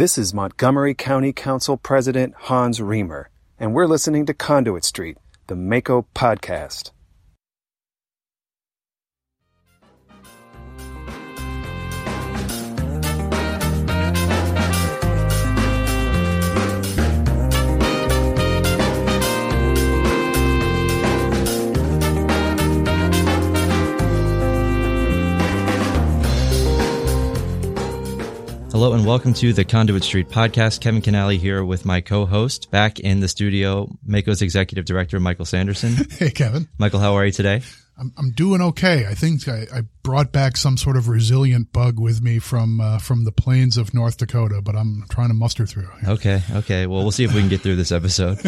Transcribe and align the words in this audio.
This 0.00 0.16
is 0.16 0.32
Montgomery 0.32 0.94
County 0.94 1.30
Council 1.30 1.76
President 1.76 2.32
Hans 2.48 2.80
Riemer, 2.80 3.26
and 3.58 3.74
we're 3.74 3.84
listening 3.84 4.24
to 4.24 4.32
Conduit 4.32 4.82
Street, 4.82 5.18
the 5.46 5.54
MACo 5.54 6.06
podcast. 6.14 6.92
Hello 28.80 28.94
and 28.94 29.04
welcome 29.04 29.34
to 29.34 29.52
the 29.52 29.62
Conduit 29.62 30.02
Street 30.02 30.30
podcast. 30.30 30.80
Kevin 30.80 31.02
Kinnally 31.02 31.36
here 31.36 31.62
with 31.62 31.84
my 31.84 32.00
co-host 32.00 32.70
back 32.70 32.98
in 32.98 33.20
the 33.20 33.28
studio, 33.28 33.90
MACo's 34.08 34.40
executive 34.40 34.86
director, 34.86 35.20
Michael 35.20 35.44
Sanderson. 35.44 35.96
Hey, 36.18 36.30
Kevin. 36.30 36.66
Michael, 36.78 36.98
how 36.98 37.12
are 37.12 37.26
you 37.26 37.30
today? 37.30 37.60
I'm, 37.98 38.10
I'm 38.16 38.30
doing 38.30 38.62
okay. 38.62 39.06
I 39.06 39.12
think 39.12 39.46
I, 39.48 39.66
I 39.70 39.82
brought 40.02 40.32
back 40.32 40.56
some 40.56 40.78
sort 40.78 40.96
of 40.96 41.08
resilient 41.08 41.74
bug 41.74 42.00
with 42.00 42.22
me 42.22 42.38
from 42.38 42.80
uh, 42.80 42.98
from 42.98 43.24
the 43.24 43.32
plains 43.32 43.76
of 43.76 43.92
North 43.92 44.16
Dakota, 44.16 44.62
but 44.62 44.74
I'm 44.74 45.04
trying 45.10 45.28
to 45.28 45.34
muster 45.34 45.66
through. 45.66 45.90
Okay, 46.08 46.40
okay. 46.50 46.86
Well, 46.86 47.02
we'll 47.02 47.10
see 47.10 47.24
if 47.24 47.34
we 47.34 47.40
can 47.40 47.50
get 47.50 47.60
through 47.60 47.76
this 47.76 47.92
episode. 47.92 48.38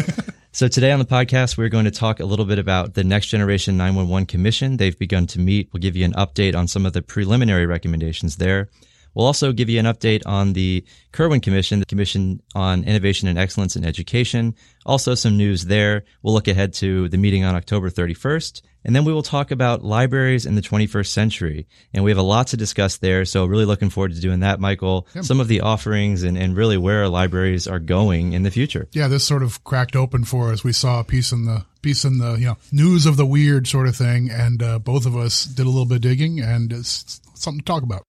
so 0.51 0.67
today 0.67 0.91
on 0.91 0.97
the 0.97 1.05
podcast, 1.05 1.59
we're 1.59 1.69
going 1.69 1.85
to 1.85 1.91
talk 1.91 2.19
a 2.19 2.25
little 2.25 2.45
bit 2.45 2.57
about 2.57 2.95
the 2.95 3.03
Next 3.03 3.27
Generation 3.27 3.77
911 3.77 4.25
Commission. 4.25 4.77
They've 4.77 4.97
begun 4.97 5.27
to 5.27 5.39
meet. 5.39 5.69
We'll 5.71 5.81
give 5.81 5.95
you 5.95 6.05
an 6.05 6.13
update 6.13 6.55
on 6.55 6.67
some 6.67 6.87
of 6.87 6.93
the 6.93 7.03
preliminary 7.03 7.67
recommendations 7.67 8.37
there. 8.37 8.71
We'll 9.13 9.25
also 9.25 9.51
give 9.51 9.69
you 9.69 9.79
an 9.79 9.85
update 9.85 10.21
on 10.25 10.53
the 10.53 10.83
Kirwan 11.11 11.41
Commission, 11.41 11.79
the 11.79 11.85
Commission 11.85 12.41
on 12.55 12.83
Innovation 12.83 13.27
and 13.27 13.37
Excellence 13.37 13.75
in 13.75 13.85
Education. 13.85 14.55
Also 14.85 15.15
some 15.15 15.37
news 15.37 15.65
there. 15.65 16.03
We'll 16.21 16.33
look 16.33 16.47
ahead 16.47 16.73
to 16.73 17.09
the 17.09 17.17
meeting 17.17 17.43
on 17.43 17.55
October 17.55 17.89
31st. 17.89 18.61
And 18.85 18.95
then 18.95 19.05
we 19.05 19.13
will 19.13 19.23
talk 19.23 19.51
about 19.51 19.83
libraries 19.83 20.45
in 20.45 20.55
the 20.55 20.61
21st 20.61 21.07
century. 21.07 21.67
And 21.93 22.03
we 22.03 22.11
have 22.11 22.17
a 22.17 22.23
lot 22.23 22.47
to 22.47 22.57
discuss 22.57 22.97
there. 22.97 23.23
So 23.25 23.45
really 23.45 23.65
looking 23.65 23.89
forward 23.89 24.13
to 24.13 24.19
doing 24.19 24.41
that, 24.41 24.59
Michael. 24.59 25.07
Yep. 25.15 25.23
Some 25.23 25.39
of 25.39 25.47
the 25.47 25.61
offerings 25.61 26.23
and, 26.23 26.37
and 26.37 26.55
really 26.55 26.77
where 26.77 27.03
our 27.03 27.09
libraries 27.09 27.67
are 27.67 27.79
going 27.79 28.33
in 28.33 28.43
the 28.43 28.51
future. 28.51 28.87
Yeah, 28.91 29.07
this 29.07 29.23
sort 29.23 29.43
of 29.43 29.63
cracked 29.63 29.95
open 29.95 30.25
for 30.25 30.51
us. 30.51 30.63
We 30.63 30.73
saw 30.73 30.99
a 30.99 31.03
piece 31.03 31.31
in 31.31 31.45
the 31.45 31.65
piece 31.81 32.05
in 32.05 32.17
the, 32.17 32.35
you 32.35 32.45
know, 32.45 32.57
news 32.71 33.05
of 33.05 33.17
the 33.17 33.25
weird 33.25 33.67
sort 33.67 33.87
of 33.87 33.95
thing. 33.95 34.29
And 34.29 34.61
uh, 34.61 34.79
both 34.79 35.05
of 35.05 35.15
us 35.15 35.45
did 35.45 35.65
a 35.65 35.69
little 35.69 35.85
bit 35.85 35.95
of 35.95 36.01
digging 36.01 36.39
and 36.41 36.73
it's 36.73 37.21
something 37.35 37.59
to 37.59 37.65
talk 37.65 37.83
about. 37.83 38.03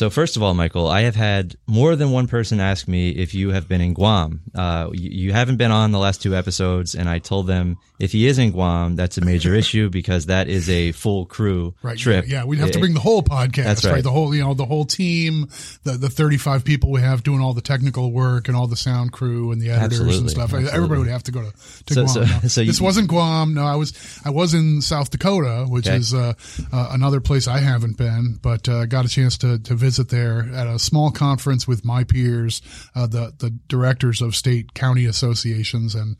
So 0.00 0.08
first 0.08 0.38
of 0.38 0.42
all, 0.42 0.54
Michael, 0.54 0.88
I 0.88 1.02
have 1.02 1.14
had 1.14 1.56
more 1.66 1.94
than 1.94 2.10
one 2.10 2.26
person 2.26 2.58
ask 2.58 2.88
me 2.88 3.10
if 3.10 3.34
you 3.34 3.50
have 3.50 3.68
been 3.68 3.82
in 3.82 3.92
Guam. 3.92 4.40
Uh, 4.54 4.88
you, 4.94 5.10
you, 5.10 5.32
haven't 5.34 5.58
been 5.58 5.70
on 5.70 5.92
the 5.92 5.98
last 5.98 6.22
two 6.22 6.34
episodes, 6.34 6.94
and 6.94 7.06
I 7.06 7.18
told 7.18 7.46
them 7.46 7.76
if 8.00 8.12
he 8.12 8.26
is 8.26 8.38
in 8.38 8.50
Guam, 8.50 8.96
that's 8.96 9.18
a 9.18 9.20
major 9.20 9.54
issue 9.62 9.90
because 9.90 10.26
that 10.26 10.48
is 10.48 10.68
a 10.70 10.92
full 10.92 11.26
crew 11.26 11.74
right, 11.82 11.98
trip. 11.98 12.24
Yeah, 12.26 12.44
we'd 12.44 12.58
have 12.58 12.70
to 12.72 12.78
bring 12.78 12.94
the 12.94 13.00
whole 13.00 13.22
podcast. 13.22 13.64
That's 13.64 13.84
right. 13.84 13.92
right. 13.94 14.02
The 14.02 14.10
whole, 14.10 14.34
you 14.34 14.42
know, 14.42 14.54
the 14.54 14.64
whole 14.64 14.86
team, 14.86 15.48
the 15.84 15.92
the 15.92 16.08
thirty 16.08 16.38
five 16.38 16.64
people 16.64 16.90
we 16.90 17.02
have 17.02 17.22
doing 17.22 17.40
all 17.40 17.52
the 17.52 17.60
technical 17.60 18.10
work 18.10 18.48
and 18.48 18.56
all 18.56 18.66
the 18.66 18.76
sound 18.76 19.12
crew 19.12 19.52
and 19.52 19.60
the 19.60 19.70
editors 19.70 20.00
absolutely, 20.00 20.18
and 20.18 20.30
stuff. 20.30 20.44
Absolutely. 20.44 20.72
Everybody 20.72 20.98
would 21.00 21.10
have 21.10 21.22
to 21.24 21.32
go 21.32 21.42
to, 21.42 21.84
to 21.86 21.94
so, 21.94 22.04
Guam. 22.04 22.08
So, 22.08 22.20
no, 22.20 22.26
so 22.48 22.64
this 22.64 22.80
wasn't 22.80 23.08
Guam. 23.08 23.54
No, 23.54 23.64
I 23.64 23.76
was 23.76 24.20
I 24.24 24.30
was 24.30 24.54
in 24.54 24.80
South 24.80 25.10
Dakota, 25.10 25.66
which 25.68 25.86
okay. 25.86 25.96
is 25.96 26.14
uh, 26.14 26.32
uh, 26.72 26.88
another 26.92 27.20
place 27.20 27.46
I 27.46 27.58
haven't 27.58 27.98
been, 27.98 28.38
but 28.40 28.68
uh, 28.68 28.86
got 28.86 29.04
a 29.04 29.08
chance 29.08 29.36
to 29.38 29.58
to 29.58 29.74
visit 29.74 30.08
there 30.08 30.48
at 30.54 30.66
a 30.66 30.78
small 30.78 31.10
conference 31.10 31.68
with 31.68 31.84
my 31.84 32.04
peers, 32.04 32.62
uh, 32.94 33.06
the 33.06 33.34
the 33.38 33.50
directors 33.68 34.22
of 34.22 34.34
state 34.34 34.72
county 34.72 35.04
associations, 35.04 35.94
and 35.94 36.16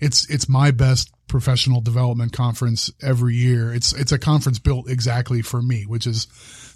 it's 0.00 0.28
it's 0.30 0.48
my 0.48 0.70
best 0.70 1.10
professional 1.28 1.80
development 1.80 2.32
conference 2.32 2.90
every 3.02 3.34
year. 3.34 3.72
It's 3.72 3.92
it's 3.92 4.12
a 4.12 4.18
conference 4.18 4.58
built 4.58 4.88
exactly 4.88 5.42
for 5.42 5.62
me, 5.62 5.84
which 5.84 6.06
is 6.06 6.26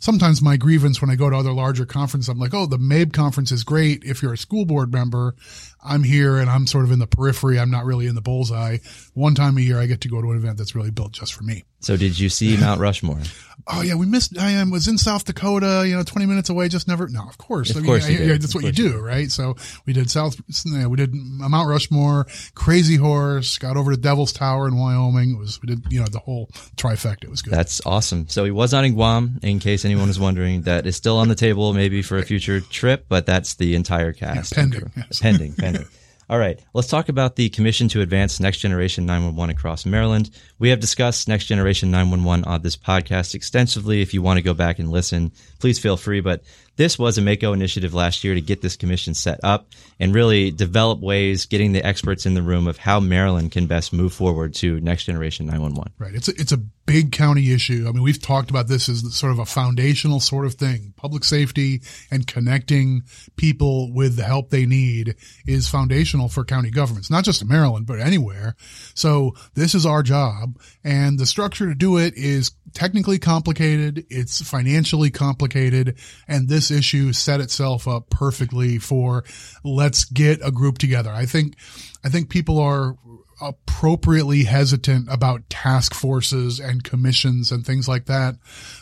sometimes 0.01 0.43
my 0.43 0.57
grievance 0.57 1.01
when 1.01 1.11
I 1.11 1.17
go 1.17 1.31
to 1.31 1.37
other 1.37 1.53
larger 1.53 1.87
conferences. 1.87 2.29
I'm 2.29 2.39
like, 2.39 2.55
oh, 2.55 2.67
the 2.67 2.79
MABE 2.79 3.13
conference 3.13 3.53
is 3.53 3.65
great 3.65 4.05
if 4.05 4.23
you're 4.23 4.33
a 4.33 4.39
school 4.39 4.65
board 4.65 4.93
member. 4.93 5.35
I'm 5.83 6.03
here 6.03 6.39
and 6.39 6.51
I'm 6.51 6.67
sort 6.67 6.85
of 6.85 6.93
in 6.93 6.99
the 6.99 7.07
periphery. 7.07 7.59
I'm 7.59 7.71
not 7.71 7.85
really 7.85 8.07
in 8.07 8.15
the 8.15 8.21
bullseye. 8.21 8.79
One 9.15 9.35
time 9.35 9.57
a 9.59 9.61
year, 9.61 9.79
I 9.79 9.87
get 9.87 10.01
to 10.03 10.09
go 10.09 10.21
to 10.21 10.31
an 10.31 10.39
event 10.39 10.59
that's 10.59 10.75
really 10.75 10.91
built 10.91 11.13
just 11.13 11.35
for 11.35 11.45
me. 11.45 11.65
So 11.81 11.97
did 11.97 12.19
you 12.19 12.29
see 12.29 12.57
Mount 12.61 12.81
Rushmore? 12.81 13.21
oh 13.69 13.83
yeah, 13.83 13.95
we 13.95 14.07
missed. 14.07 14.37
I 14.39 14.63
was 14.65 14.89
in 14.89 14.99
South 14.99 15.25
Dakota, 15.25 15.85
you 15.87 15.97
know, 15.97 16.03
20 16.03 16.27
minutes 16.27 16.49
away. 16.49 16.69
Just 16.69 16.89
never. 16.89 17.09
No, 17.09 17.23
of 17.29 17.39
course. 17.39 17.71
Of 17.71 17.77
I 17.77 17.81
mean, 17.81 17.87
course, 17.87 18.09
yeah, 18.09 18.27
that's 18.39 18.55
what 18.55 18.65
you 18.65 18.73
do, 18.73 18.91
you 18.91 18.99
right? 18.99 19.31
So 19.31 19.57
we 19.87 19.93
did 19.93 20.11
South. 20.11 20.41
We 20.65 20.97
did 20.97 21.15
Mount 21.15 21.69
Rushmore, 21.69 22.27
Crazy 22.55 22.97
Horse. 22.97 23.59
Got 23.59 23.77
over 23.77 23.93
to 23.93 23.97
Devil's 23.97 24.33
Tower 24.33 24.69
in 24.69 24.77
Wyoming. 24.77 25.33
It 25.33 25.39
was 25.39 25.61
we 25.63 25.69
did 25.69 25.85
you 25.91 26.01
know 26.01 26.07
the 26.07 26.19
whole 26.19 26.49
trifecta. 26.77 27.25
It 27.25 27.31
was 27.31 27.43
good. 27.43 27.55
That's 27.55 27.85
awesome. 27.87 28.29
So 28.29 28.45
he 28.45 28.51
was 28.51 28.73
not 28.73 28.85
in 28.85 28.95
Guam. 28.95 29.39
In 29.43 29.59
case 29.59 29.85
anyone 29.85 30.09
is 30.09 30.19
wondering, 30.19 30.63
that 30.63 30.87
is 30.87 30.97
still 30.97 31.19
on 31.19 31.29
the 31.29 31.35
table, 31.35 31.73
maybe 31.73 32.03
for 32.03 32.19
a 32.19 32.23
future 32.23 32.61
trip. 32.61 33.07
But 33.09 33.27
that's 33.27 33.55
the 33.55 33.75
entire 33.75 34.13
cast. 34.13 34.53
Yeah, 34.53 34.63
pending. 34.63 34.93
Yes. 34.97 35.21
Pending. 35.21 35.55
Pending. 35.55 35.87
All 36.31 36.39
right, 36.39 36.61
let's 36.75 36.89
talk 36.89 37.09
about 37.09 37.37
the 37.37 37.49
Commission 37.49 37.89
to 37.89 38.03
Advance 38.03 38.39
Next 38.39 38.59
Generation 38.59 39.07
911 39.07 39.57
across 39.57 39.87
Maryland. 39.87 40.29
We 40.59 40.69
have 40.69 40.79
discussed 40.79 41.27
Next 41.27 41.47
Generation 41.47 41.91
911 41.91 42.45
on 42.45 42.61
this 42.61 42.77
podcast 42.77 43.35
extensively. 43.35 44.03
If 44.03 44.13
you 44.13 44.21
want 44.21 44.37
to 44.37 44.43
go 44.43 44.53
back 44.53 44.79
and 44.79 44.91
listen, 44.91 45.33
please 45.59 45.79
feel 45.79 45.97
free. 45.97 46.21
But 46.21 46.43
this 46.79 46.97
was 46.97 47.19
a 47.19 47.21
MACo 47.21 47.53
initiative 47.53 47.93
last 47.93 48.23
year 48.23 48.35
to 48.35 48.41
get 48.41 48.63
this 48.63 48.77
commission 48.77 49.13
set 49.13 49.41
up 49.43 49.67
and 49.99 50.15
really 50.15 50.53
develop 50.53 51.01
ways, 51.01 51.45
getting 51.45 51.73
the 51.73 51.85
experts 51.85 52.25
in 52.25 52.35
the 52.35 52.43
room 52.43 52.69
of 52.69 52.79
how 52.79 53.01
Maryland 53.01 53.51
can 53.51 53.67
best 53.67 53.93
move 53.93 54.13
forward 54.13 54.55
to 54.55 54.81
next 54.81 55.05
generation 55.05 55.47
911. 55.47 55.93
Right. 55.99 56.15
It's 56.15 56.29
a, 56.29 56.31
it's 56.41 56.53
a 56.53 56.57
big 56.57 57.11
county 57.11 57.53
issue. 57.53 57.87
I 57.89 57.93
mean, 57.93 58.05
we've 58.05 58.23
talked 58.23 58.49
about 58.49 58.69
this 58.69 58.89
as 58.89 59.13
sort 59.13 59.33
of 59.33 59.41
a 59.41 59.45
foundational 59.45 60.21
sort 60.21 60.47
of 60.47 60.55
thing. 60.55 60.95
Public 60.97 61.25
safety 61.25 61.83
and 62.13 62.29
connecting 62.29 63.03
people 63.37 63.93
with 63.93 64.15
the 64.15 64.23
help 64.23 64.51
they 64.51 64.65
need 64.65 65.17
is 65.49 65.69
foundational 65.69 66.29
for 66.29 66.45
county 66.45 66.71
governments, 66.71 67.11
not 67.11 67.25
just 67.25 67.43
in 67.43 67.49
Maryland, 67.49 67.89
but 67.89 67.99
anywhere. 67.99 68.55
So 68.95 69.35
this 69.55 69.75
is 69.75 69.85
our 69.85 70.05
job 70.05 70.57
and 70.85 71.19
the 71.19 71.27
structure 71.27 71.67
to 71.67 71.75
do 71.75 71.99
it 71.99 72.15
is 72.17 72.53
technically 72.79 73.19
complicated. 73.19 74.07
It's 74.09 74.41
financially 74.49 75.11
complicated. 75.11 75.99
And 76.29 76.49
this 76.49 76.71
issue 76.71 77.13
set 77.13 77.41
itself 77.41 77.89
up 77.89 78.09
perfectly 78.09 78.79
for 78.79 79.25
let's 79.65 80.05
get 80.05 80.39
a 80.47 80.53
group 80.53 80.79
together. 80.79 81.11
I 81.11 81.27
think, 81.27 81.57
I 82.05 82.09
think 82.09 82.31
people 82.31 82.61
are 82.61 82.97
appropriately 83.41 84.45
hesitant 84.45 85.09
about 85.11 85.51
task 85.51 85.93
forces 85.93 86.61
and 86.61 86.85
commissions 86.85 87.51
and 87.51 87.67
things 87.67 87.89
like 87.89 88.07
that. 88.07 88.37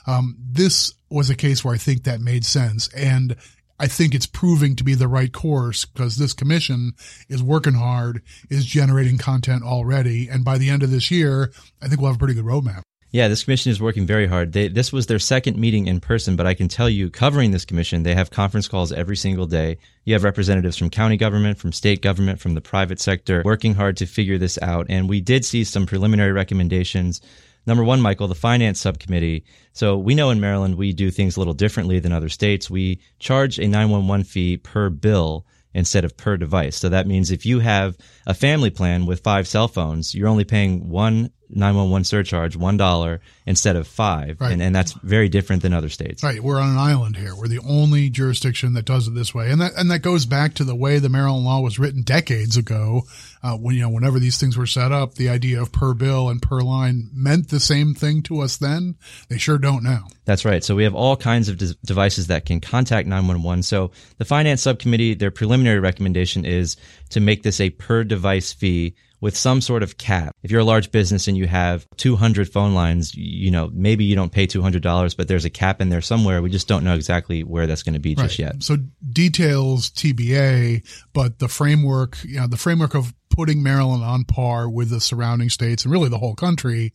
Um, 0.06 0.36
this 0.46 0.92
was 1.08 1.30
a 1.30 1.34
case 1.34 1.64
where 1.64 1.74
I 1.74 1.78
think 1.78 2.04
that 2.04 2.20
made 2.20 2.44
sense. 2.44 2.88
And 2.88 3.34
I 3.80 3.86
think 3.86 4.14
it's 4.14 4.26
proving 4.26 4.76
to 4.76 4.84
be 4.84 4.94
the 4.94 5.08
right 5.08 5.32
course 5.32 5.86
because 5.86 6.16
this 6.16 6.34
commission 6.34 6.92
is 7.30 7.42
working 7.42 7.74
hard, 7.74 8.20
is 8.50 8.66
generating 8.66 9.16
content 9.16 9.62
already. 9.62 10.28
And 10.28 10.44
by 10.44 10.58
the 10.58 10.68
end 10.68 10.82
of 10.82 10.90
this 10.90 11.10
year, 11.10 11.50
I 11.80 11.88
think 11.88 12.02
we'll 12.02 12.10
have 12.10 12.16
a 12.16 12.18
pretty 12.18 12.34
good 12.34 12.44
roadmap. 12.44 12.82
Yeah, 13.16 13.28
this 13.28 13.44
commission 13.44 13.72
is 13.72 13.80
working 13.80 14.04
very 14.04 14.26
hard. 14.26 14.52
They, 14.52 14.68
this 14.68 14.92
was 14.92 15.06
their 15.06 15.18
second 15.18 15.56
meeting 15.56 15.86
in 15.86 16.00
person, 16.00 16.36
but 16.36 16.46
I 16.46 16.52
can 16.52 16.68
tell 16.68 16.90
you, 16.90 17.08
covering 17.08 17.50
this 17.50 17.64
commission, 17.64 18.02
they 18.02 18.14
have 18.14 18.28
conference 18.28 18.68
calls 18.68 18.92
every 18.92 19.16
single 19.16 19.46
day. 19.46 19.78
You 20.04 20.12
have 20.12 20.22
representatives 20.22 20.76
from 20.76 20.90
county 20.90 21.16
government, 21.16 21.56
from 21.56 21.72
state 21.72 22.02
government, 22.02 22.40
from 22.40 22.52
the 22.52 22.60
private 22.60 23.00
sector, 23.00 23.40
working 23.42 23.74
hard 23.74 23.96
to 23.96 24.06
figure 24.06 24.36
this 24.36 24.58
out. 24.60 24.84
And 24.90 25.08
we 25.08 25.22
did 25.22 25.46
see 25.46 25.64
some 25.64 25.86
preliminary 25.86 26.32
recommendations. 26.32 27.22
Number 27.66 27.82
one, 27.82 28.02
Michael, 28.02 28.28
the 28.28 28.34
finance 28.34 28.80
subcommittee. 28.80 29.46
So 29.72 29.96
we 29.96 30.14
know 30.14 30.28
in 30.28 30.38
Maryland 30.38 30.74
we 30.74 30.92
do 30.92 31.10
things 31.10 31.38
a 31.38 31.40
little 31.40 31.54
differently 31.54 32.00
than 32.00 32.12
other 32.12 32.28
states. 32.28 32.68
We 32.68 33.00
charge 33.18 33.58
a 33.58 33.66
911 33.66 34.24
fee 34.24 34.58
per 34.58 34.90
bill 34.90 35.46
instead 35.72 36.04
of 36.04 36.18
per 36.18 36.36
device. 36.36 36.76
So 36.76 36.90
that 36.90 37.06
means 37.06 37.30
if 37.30 37.46
you 37.46 37.60
have 37.60 37.96
a 38.26 38.34
family 38.34 38.70
plan 38.70 39.06
with 39.06 39.22
five 39.22 39.48
cell 39.48 39.68
phones, 39.68 40.14
you're 40.14 40.28
only 40.28 40.44
paying 40.44 40.90
one 40.90 41.30
911 41.50 42.04
surcharge 42.04 42.56
one 42.56 42.76
dollar 42.76 43.20
instead 43.46 43.76
of 43.76 43.86
five. 43.86 44.40
Right. 44.40 44.52
and, 44.52 44.62
and 44.62 44.74
that's 44.74 44.92
very 44.92 45.28
different 45.28 45.62
than 45.62 45.72
other 45.72 45.88
states. 45.88 46.22
Right. 46.22 46.42
We're 46.42 46.60
on 46.60 46.70
an 46.70 46.78
island 46.78 47.16
here. 47.16 47.34
We're 47.34 47.48
the 47.48 47.60
only 47.60 48.10
jurisdiction 48.10 48.74
that 48.74 48.84
does 48.84 49.08
it 49.08 49.14
this 49.14 49.34
way. 49.34 49.50
And 49.50 49.60
that 49.60 49.72
and 49.76 49.90
that 49.90 50.00
goes 50.00 50.26
back 50.26 50.54
to 50.54 50.64
the 50.64 50.74
way 50.74 50.98
the 50.98 51.08
maryland 51.08 51.44
law 51.44 51.60
was 51.60 51.78
written 51.78 52.02
decades 52.02 52.56
ago 52.56 53.02
uh, 53.42 53.56
when 53.56 53.74
you 53.74 53.82
know 53.82 53.90
whenever 53.90 54.18
these 54.18 54.38
things 54.38 54.56
were 54.56 54.66
set 54.66 54.92
up 54.92 55.14
the 55.14 55.28
idea 55.28 55.60
of 55.60 55.72
per 55.72 55.94
bill 55.94 56.28
and 56.28 56.42
per 56.42 56.60
line 56.60 57.10
meant 57.12 57.48
the 57.48 57.60
same 57.60 57.94
thing 57.94 58.22
to 58.22 58.40
us 58.40 58.56
then. 58.56 58.96
They 59.28 59.38
sure 59.38 59.58
don't 59.58 59.82
now. 59.82 60.06
That's 60.24 60.44
right. 60.44 60.64
So 60.64 60.74
we 60.74 60.84
have 60.84 60.94
all 60.94 61.16
kinds 61.16 61.48
of 61.48 61.58
de- 61.58 61.74
devices 61.84 62.26
that 62.26 62.44
can 62.46 62.60
contact 62.60 63.06
911 63.06 63.62
so 63.62 63.90
the 64.18 64.24
finance 64.24 64.62
subcommittee 64.62 65.14
their 65.14 65.30
preliminary 65.30 65.80
recommendation 65.80 66.44
is 66.44 66.76
to 67.10 67.20
make 67.20 67.42
this 67.42 67.60
a 67.60 67.70
per 67.70 68.04
device 68.04 68.52
fee 68.52 68.94
with 69.20 69.36
some 69.36 69.60
sort 69.60 69.82
of 69.82 69.96
cap. 69.96 70.34
If 70.42 70.50
you're 70.50 70.60
a 70.60 70.64
large 70.64 70.90
business 70.90 71.28
and 71.28 71.36
you 71.36 71.46
have 71.46 71.86
200 71.96 72.52
phone 72.52 72.74
lines, 72.74 73.14
you 73.14 73.50
know, 73.50 73.70
maybe 73.72 74.04
you 74.04 74.14
don't 74.14 74.32
pay 74.32 74.46
$200, 74.46 75.16
but 75.16 75.28
there's 75.28 75.44
a 75.44 75.50
cap 75.50 75.80
in 75.80 75.88
there 75.88 76.00
somewhere. 76.00 76.42
We 76.42 76.50
just 76.50 76.68
don't 76.68 76.84
know 76.84 76.94
exactly 76.94 77.42
where 77.42 77.66
that's 77.66 77.82
going 77.82 77.94
to 77.94 78.00
be 78.00 78.14
right. 78.14 78.24
just 78.24 78.38
yet. 78.38 78.62
So 78.62 78.76
details 79.10 79.90
TBA, 79.90 80.86
but 81.12 81.38
the 81.38 81.48
framework, 81.48 82.18
you 82.24 82.40
know, 82.40 82.46
the 82.46 82.56
framework 82.56 82.94
of 82.94 83.14
putting 83.30 83.62
Maryland 83.62 84.02
on 84.02 84.24
par 84.24 84.68
with 84.68 84.90
the 84.90 85.00
surrounding 85.00 85.50
states 85.50 85.84
and 85.84 85.92
really 85.92 86.08
the 86.08 86.18
whole 86.18 86.34
country 86.34 86.92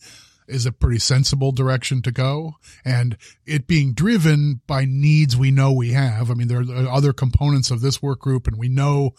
is 0.47 0.65
a 0.65 0.71
pretty 0.71 0.99
sensible 0.99 1.51
direction 1.51 2.01
to 2.01 2.11
go. 2.11 2.55
And 2.83 3.17
it 3.45 3.67
being 3.67 3.93
driven 3.93 4.61
by 4.67 4.85
needs 4.85 5.37
we 5.37 5.51
know 5.51 5.71
we 5.71 5.91
have. 5.91 6.29
I 6.29 6.33
mean, 6.33 6.47
there 6.47 6.61
are 6.61 6.89
other 6.89 7.13
components 7.13 7.71
of 7.71 7.81
this 7.81 8.01
work 8.01 8.19
group 8.19 8.47
and 8.47 8.57
we 8.57 8.69
know 8.69 9.11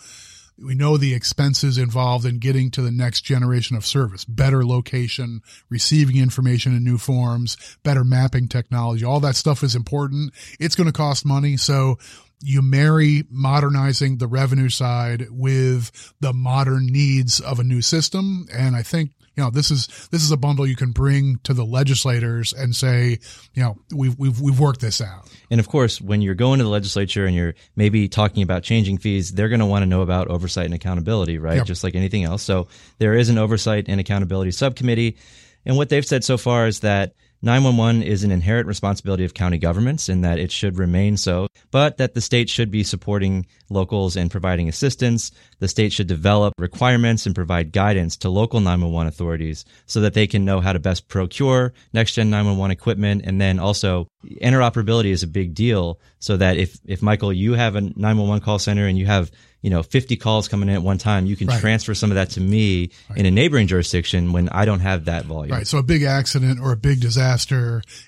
we 0.58 0.75
know 0.75 0.96
the 0.96 1.14
expenses 1.14 1.78
involved 1.78 2.25
in 2.25 2.38
getting 2.38 2.70
to 2.72 2.82
the 2.82 2.90
next 2.90 3.22
generation 3.22 3.76
of 3.76 3.87
service, 3.87 4.25
better 4.25 4.64
location, 4.64 5.43
receiving 5.69 6.16
information 6.16 6.76
in 6.76 6.84
new 6.84 6.99
forms, 6.99 7.56
better 7.82 8.04
mapping 8.04 8.49
technology. 8.49 9.04
All 9.04 9.20
that 9.20 9.37
stuff 9.37 9.62
is 9.62 9.75
important. 9.75 10.32
It's 10.60 10.75
going 10.75 10.87
to 10.87 10.93
cost 10.93 11.25
money. 11.25 11.56
So 11.56 11.99
you 12.43 12.62
marry 12.62 13.25
modernizing 13.31 14.19
the 14.19 14.27
revenue 14.27 14.69
side 14.69 15.27
with 15.31 16.12
the 16.21 16.33
modern 16.33 16.87
needs 16.87 17.41
of 17.41 17.59
a 17.59 17.65
new 17.65 17.83
system. 17.83 18.47
And 18.53 18.77
I 18.77 18.83
think 18.83 19.12
you 19.37 19.43
know, 19.43 19.50
this 19.50 19.71
is 19.71 19.87
this 20.11 20.23
is 20.23 20.31
a 20.31 20.37
bundle 20.37 20.67
you 20.67 20.77
can 20.77 20.91
bring 20.91 21.39
to 21.44 21.55
the 21.55 21.65
legislators 21.65 22.53
and 22.53 22.77
say, 22.77 23.19
you 23.55 23.62
know, 23.62 23.79
we've 23.94 24.19
we've 24.19 24.39
we've 24.41 24.61
worked 24.61 24.81
this 24.81 25.00
out. 25.00 25.31
And 25.50 25.59
of 25.59 25.69
course, 25.69 26.00
when 26.00 26.21
you're 26.21 26.35
going 26.35 26.59
to 26.59 26.65
the 26.65 26.71
legislature 26.71 27.25
and 27.25 27.35
you're 27.35 27.55
maybe 27.75 28.09
talking 28.09 28.43
about 28.43 28.62
changing 28.62 28.99
fees, 28.99 29.33
they're 29.33 29.49
going 29.49 29.61
to 29.61 29.67
want 29.67 29.83
to 29.83 29.87
know 29.87 30.03
about 30.03 30.29
oversight 30.29 30.67
and 30.67 30.75
accountability, 30.75 31.38
right? 31.38 31.56
Yep. 31.59 31.67
Just 31.67 31.83
like 31.83 31.95
anything 31.95 32.25
else. 32.25 32.43
So 32.43 32.69
there 32.99 33.15
is 33.15 33.31
an 33.31 33.38
oversight 33.38 33.87
and 33.88 33.99
accountability 33.99 34.50
subcommittee, 34.50 35.17
and 35.65 35.79
what 35.79 35.88
they've 35.88 36.05
said 36.05 36.25
so 36.25 36.37
far 36.37 36.67
is 36.67 36.81
that 36.81 37.15
911 37.44 38.05
is 38.05 38.23
an 38.23 38.31
inherent 38.31 38.69
responsibility 38.69 39.25
of 39.25 39.35
county 39.35 39.59
governments 39.59 40.09
in 40.09 40.21
that 40.21 40.39
it 40.39 40.53
should 40.53 40.79
remain 40.79 41.17
so, 41.17 41.49
but 41.73 41.97
that 41.97 42.15
the 42.15 42.21
state 42.21 42.49
should 42.49 42.71
be 42.71 42.85
supporting 42.85 43.47
locals 43.69 44.17
and 44.17 44.31
providing 44.31 44.69
assistance. 44.69 45.33
The 45.59 45.67
state 45.67 45.93
should 45.93 46.06
develop 46.06 46.55
requirements 46.59 47.27
and 47.27 47.35
provide 47.35 47.73
guidance 47.73 48.17
to 48.19 48.29
local 48.29 48.61
911 48.61 49.09
authorities 49.09 49.65
so 49.87 50.00
that 50.03 50.15
they 50.15 50.29
can 50.29 50.44
know 50.44 50.61
how 50.61 50.73
to 50.73 50.79
best 50.79 51.09
procure 51.09 51.73
next 51.93 52.15
gen 52.15 52.31
911 52.31 52.71
equipment. 52.71 53.23
And 53.25 53.41
then 53.41 53.59
also 53.59 54.06
interoperability 54.25 55.11
is 55.11 55.25
a 55.25 55.29
big 55.29 55.55
deal 55.55 55.99
so 56.21 56.37
that 56.37 56.56
if, 56.56 56.79
if 56.85 57.03
Michael, 57.03 57.33
you 57.33 57.55
have 57.55 57.75
a 57.75 57.81
911 57.81 58.45
call 58.45 58.61
center 58.61 58.87
and 58.87 58.97
you 58.97 59.06
have 59.06 59.33
you 59.62 59.71
know 59.71 59.83
50 59.83 60.17
calls 60.17 60.49
coming 60.49 60.69
in 60.69 60.75
at 60.75 60.83
one 60.83 60.99
time 60.99 61.25
you 61.25 61.37
can 61.37 61.47
right. 61.47 61.61
transfer 61.61 61.95
some 61.95 62.11
of 62.11 62.17
that 62.17 62.31
to 62.31 62.41
me 62.41 62.91
right. 63.09 63.19
in 63.19 63.27
a 63.27 63.31
neighboring 63.31 63.69
jurisdiction 63.69 64.33
when 64.33 64.49
i 64.50 64.65
don't 64.65 64.81
have 64.81 65.06
that 65.06 65.25
volume 65.25 65.55
right 65.55 65.67
so 65.67 65.79
a 65.79 65.83
big 65.83 66.03
accident 66.03 66.61
or 66.61 66.73
a 66.73 66.77
big 66.77 67.00
disaster 67.00 67.31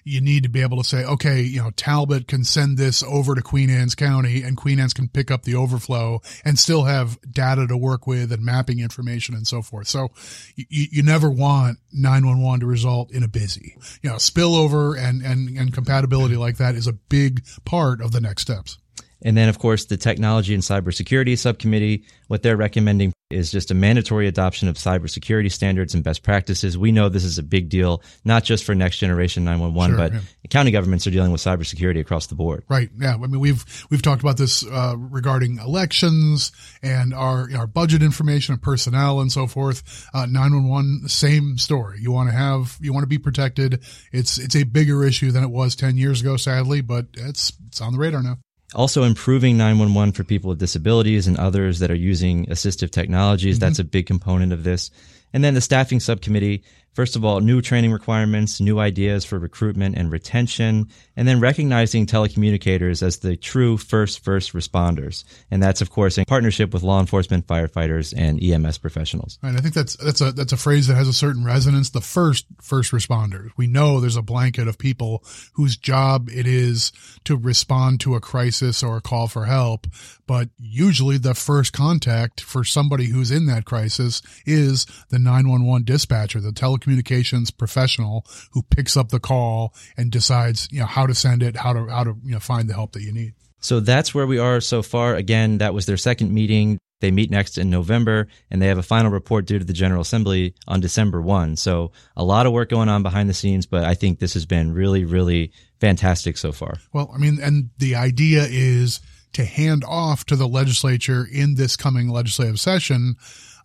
you 0.05 0.21
need 0.21 0.43
to 0.43 0.49
be 0.49 0.63
able 0.63 0.79
to 0.79 0.85
say 0.85 1.05
okay 1.05 1.41
you 1.41 1.63
know 1.63 1.71
talbot 1.77 2.27
can 2.27 2.45
send 2.45 2.79
this 2.79 3.03
over 3.03 3.35
to 3.35 3.43
queen 3.43 3.71
anne's 3.71 3.95
county 3.95 4.43
and 4.43 4.57
queen 4.57 4.79
anne's 4.79 4.95
can 4.95 5.09
pick 5.09 5.31
up 5.31 5.43
the 5.43 5.55
overflow 5.55 6.21
and 6.45 6.59
still 6.59 6.85
have 6.85 7.19
data 7.31 7.67
to 7.67 7.77
work 7.77 8.07
with 8.07 8.33
and 8.33 8.45
mapping 8.45 8.81
information 8.81 9.35
and 9.35 9.47
so 9.47 9.63
forth. 9.63 9.89
So 9.89 10.11
you, 10.57 10.87
you 10.91 11.03
never 11.03 11.31
want 11.31 11.79
911 11.93 12.61
to 12.61 12.67
result 12.67 13.13
in 13.13 13.23
a 13.23 13.29
busy. 13.29 13.77
You 14.03 14.11
know 14.11 14.17
spillover 14.17 14.99
and 14.99 15.23
and 15.23 15.57
and 15.57 15.73
compatibility 15.73 16.37
like 16.37 16.57
that 16.59 16.75
is 16.75 16.87
a 16.87 16.93
big 16.93 17.45
part 17.65 18.01
of 18.01 18.13
the 18.13 18.21
next 18.21 18.43
steps. 18.43 18.79
And 19.27 19.39
then, 19.39 19.49
of 19.49 19.59
course, 19.59 19.87
the 19.87 19.97
Technology 19.97 20.53
and 20.53 20.63
Cybersecurity 20.63 21.39
Subcommittee, 21.39 22.05
what 22.29 22.43
they're 22.43 22.59
recommending 22.59 23.15
is 23.35 23.51
just 23.51 23.71
a 23.71 23.75
mandatory 23.75 24.27
adoption 24.29 24.69
of 24.69 24.77
cybersecurity 24.77 25.51
standards 25.51 25.95
and 25.95 26.03
best 26.05 26.23
practices. 26.23 26.79
We 26.79 26.93
know 26.93 27.09
this 27.09 27.25
is 27.25 27.39
a 27.39 27.43
big 27.43 27.69
deal, 27.69 28.03
not 28.25 28.45
just 28.45 28.65
for 28.65 28.75
next 28.75 28.99
generation 28.99 29.45
911, 29.45 29.91
sure, 29.91 29.99
but 29.99 30.13
yeah. 30.13 30.21
county 30.51 30.71
governments 30.71 31.07
are 31.07 31.11
dealing 31.11 31.33
with 31.33 31.41
cybersecurity 31.41 32.01
across 32.01 32.27
the 32.29 32.35
board. 32.35 32.65
Right. 32.69 32.91
Yeah. 32.99 33.15
I 33.15 33.27
mean, 33.27 33.41
we've, 33.41 33.65
we've 33.91 34.03
talked 34.03 34.23
about 34.23 34.37
this, 34.37 34.65
uh, 34.65 34.95
regarding 34.97 35.59
elections 35.59 36.53
and 36.83 37.13
our, 37.13 37.49
our 37.57 37.67
budget 37.67 38.03
information 38.03 38.55
and 38.55 38.63
personnel 38.63 39.21
and 39.21 39.31
so 39.31 39.47
forth. 39.47 40.09
Uh, 40.15 40.27
911, 40.27 41.09
same 41.09 41.59
story. 41.59 41.99
You 42.01 42.13
want 42.13 42.31
to 42.31 42.35
have, 42.37 42.79
you 42.81 42.93
want 42.93 43.05
to 43.05 43.09
be 43.09 43.19
protected. 43.19 43.83
It's, 44.13 44.39
it's 44.39 44.57
a 44.57 44.63
bigger 44.65 45.05
issue 45.05 45.31
than 45.31 45.43
it 45.43 45.51
was 45.51 45.77
10 45.77 45.97
years 45.97 46.21
ago, 46.21 46.37
sadly, 46.37 46.81
but 46.81 47.07
it's, 47.15 47.53
it's 47.67 47.81
on 47.81 47.93
the 47.93 47.99
radar 47.99 48.23
now. 48.23 48.39
Also, 48.75 49.05
improving 49.05 49.57
911 49.57 50.13
for 50.13 50.25
people 50.25 50.49
with 50.49 50.59
disabilities 50.59 51.27
and 51.27 51.39
others 51.39 51.79
that 51.79 51.91
are 51.91 51.97
using 51.97 52.47
assistive 52.47 52.91
technologies. 52.91 53.57
Mm-hmm. 53.57 53.65
That's 53.65 53.79
a 53.79 53.85
big 53.85 54.07
component 54.07 54.53
of 54.53 54.65
this. 54.65 54.91
And 55.33 55.43
then 55.43 55.55
the 55.55 55.61
staffing 55.61 56.01
subcommittee 56.01 56.63
First 56.95 57.17
of 57.17 57.25
all, 57.25 57.41
new 57.41 57.61
training 57.61 57.91
requirements, 57.91 58.61
new 58.61 58.79
ideas 58.79 59.25
for 59.25 59.37
recruitment 59.37 59.97
and 59.97 60.13
retention, 60.13 60.89
and 61.17 61.27
then 61.27 61.41
recognizing 61.41 62.07
telecommunicators 62.07 63.03
as 63.03 63.19
the 63.19 63.37
true 63.37 63.77
first 63.77 64.23
first 64.23 64.53
responders. 64.53 65.25
And 65.51 65.61
that's 65.61 65.81
of 65.81 65.91
course 65.91 66.19
in 66.19 66.25
partnership 66.25 66.73
with 66.73 66.85
law 66.85 67.01
enforcement, 67.01 67.49
firefighters, 67.49 68.15
and 68.17 68.41
EMS 68.41 68.79
professionals. 68.79 69.41
Right. 69.43 69.57
I 69.57 69.59
think 69.59 69.75
that's 69.75 69.97
that's 69.97 70.21
a 70.21 70.31
that's 70.31 70.53
a 70.53 70.57
phrase 70.57 70.87
that 70.87 70.95
has 70.95 71.09
a 71.09 71.13
certain 71.13 71.45
resonance. 71.45 71.91
The 71.91 72.01
first 72.01 72.47
first 72.63 72.93
responders. 72.93 73.51
We 73.57 73.67
know 73.67 73.99
there's 73.99 74.17
a 74.17 74.23
blanket 74.23 74.69
of 74.69 74.79
people 74.79 75.25
whose 75.55 75.77
job 75.77 76.29
it 76.31 76.47
is 76.47 76.93
to 77.25 77.37
respond 77.37 77.99
to 78.01 78.15
a 78.15 78.21
crisis 78.21 78.85
or 78.85 78.99
a 78.99 79.03
call 79.03 79.27
for 79.27 79.47
help, 79.47 79.89
but 80.29 80.49
usually 80.59 81.19
the 81.19 81.35
first 81.35 81.73
contact 81.73 82.41
for 82.41 82.63
somebody 82.63 83.07
who's 83.07 83.33
in 83.33 83.47
that 83.47 83.65
crisis 83.65 84.23
is 84.47 84.87
the 85.11 85.19
911 85.19 85.85
dispatcher, 85.85 86.41
the 86.41 86.51
telecommunicator 86.51 86.84
telecommunications 86.85 87.57
professional 87.57 88.27
who 88.53 88.63
picks 88.63 88.97
up 88.97 89.09
the 89.09 89.21
call 89.21 89.75
and 89.97 90.11
decides, 90.11 90.69
you 90.71 90.81
know, 90.81 90.87
how 90.87 91.07
to 91.07 91.15
send 91.15 91.43
it, 91.43 91.57
how 91.57 91.73
to, 91.73 91.87
how 91.87 92.05
to, 92.05 92.17
you 92.25 92.33
know, 92.33 92.41
find 92.41 92.69
the 92.69 92.75
help 92.75 92.93
that 92.93 93.03
you 93.03 93.13
need. 93.13 93.35
So 93.61 93.81
that's 93.81 94.15
where 94.15 94.27
we 94.27 94.39
are 94.39 94.61
so 94.61 94.83
far. 94.83 95.15
Again, 95.15 95.59
that 95.59 95.73
was 95.73 95.87
their 95.87 95.97
second 95.97 96.33
meeting. 96.33 96.79
They 97.01 97.11
meet 97.11 97.31
next 97.31 97.59
in 97.59 97.71
November 97.71 98.29
and 98.51 98.63
they 98.63 98.69
have 98.69 98.79
a 98.79 98.83
final 98.83 99.11
report 99.11 99.47
due 99.47 99.59
to 99.59 99.65
the 99.65 99.73
General 99.73 100.03
Assembly 100.03 100.55
on 100.67 100.81
December 100.81 101.21
1. 101.21 101.57
So 101.57 101.93
a 102.17 102.25
lot 102.25 102.47
of 102.47 102.53
work 102.53 102.71
going 102.71 102.89
on 102.89 103.03
behind 103.03 103.29
the 103.29 103.35
scenes, 103.35 103.67
but 103.67 103.85
I 103.85 103.95
think 103.95 104.19
this 104.19 104.35
has 104.35 104.47
been 104.47 104.73
really, 104.73 105.05
really 105.05 105.53
fantastic 105.81 106.37
so 106.37 106.53
far. 106.53 106.75
Well, 106.93 107.11
I 107.15 107.19
mean, 107.19 107.39
and 107.43 107.71
the 107.79 107.95
idea 107.95 108.47
is 108.49 109.01
to 109.33 109.45
hand 109.45 109.85
off 109.87 110.25
to 110.27 110.37
the 110.37 110.47
legislature 110.47 111.27
in 111.31 111.57
this 111.57 111.77
coming 111.77 112.09
legislative 112.09 112.61
session 112.61 113.17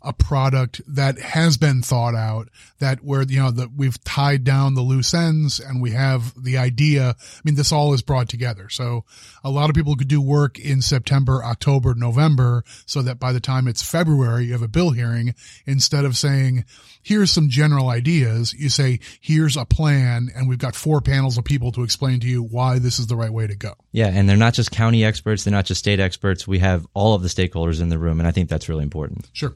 a 0.01 0.13
product 0.13 0.81
that 0.87 1.19
has 1.19 1.57
been 1.57 1.81
thought 1.81 2.15
out 2.15 2.49
that 2.79 3.03
where, 3.03 3.23
you 3.23 3.39
know, 3.39 3.51
that 3.51 3.73
we've 3.75 4.01
tied 4.03 4.43
down 4.43 4.73
the 4.73 4.81
loose 4.81 5.13
ends 5.13 5.59
and 5.59 5.81
we 5.81 5.91
have 5.91 6.33
the 6.41 6.57
idea. 6.57 7.15
I 7.19 7.41
mean, 7.43 7.55
this 7.55 7.71
all 7.71 7.93
is 7.93 8.01
brought 8.01 8.29
together. 8.29 8.69
So 8.69 9.03
a 9.43 9.49
lot 9.49 9.69
of 9.69 9.75
people 9.75 9.95
could 9.95 10.07
do 10.07 10.21
work 10.21 10.57
in 10.57 10.81
September, 10.81 11.43
October, 11.43 11.93
November 11.95 12.63
so 12.85 13.01
that 13.01 13.19
by 13.19 13.33
the 13.33 13.39
time 13.39 13.67
it's 13.67 13.83
February, 13.83 14.45
you 14.45 14.53
have 14.53 14.61
a 14.61 14.67
bill 14.67 14.91
hearing 14.91 15.35
instead 15.65 16.05
of 16.05 16.17
saying, 16.17 16.65
here's 17.01 17.31
some 17.31 17.49
general 17.49 17.89
ideas. 17.89 18.53
You 18.53 18.69
say, 18.69 18.99
here's 19.19 19.57
a 19.57 19.65
plan 19.65 20.29
and 20.35 20.47
we've 20.47 20.59
got 20.59 20.75
four 20.75 21.01
panels 21.01 21.37
of 21.37 21.43
people 21.43 21.71
to 21.73 21.83
explain 21.83 22.19
to 22.21 22.27
you 22.27 22.41
why 22.41 22.79
this 22.79 22.99
is 22.99 23.07
the 23.07 23.15
right 23.15 23.33
way 23.33 23.47
to 23.47 23.55
go. 23.55 23.73
Yeah. 23.91 24.07
And 24.07 24.29
they're 24.29 24.37
not 24.37 24.53
just 24.53 24.71
county 24.71 25.03
experts. 25.03 25.43
They're 25.43 25.51
not 25.51 25.65
just 25.65 25.79
state 25.79 25.99
experts. 25.99 26.47
We 26.47 26.59
have 26.59 26.87
all 26.93 27.15
of 27.15 27.21
the 27.21 27.27
stakeholders 27.29 27.81
in 27.81 27.89
the 27.89 27.99
room. 27.99 28.19
And 28.19 28.27
I 28.27 28.31
think 28.31 28.49
that's 28.49 28.69
really 28.69 28.83
important. 28.83 29.29
Sure. 29.33 29.55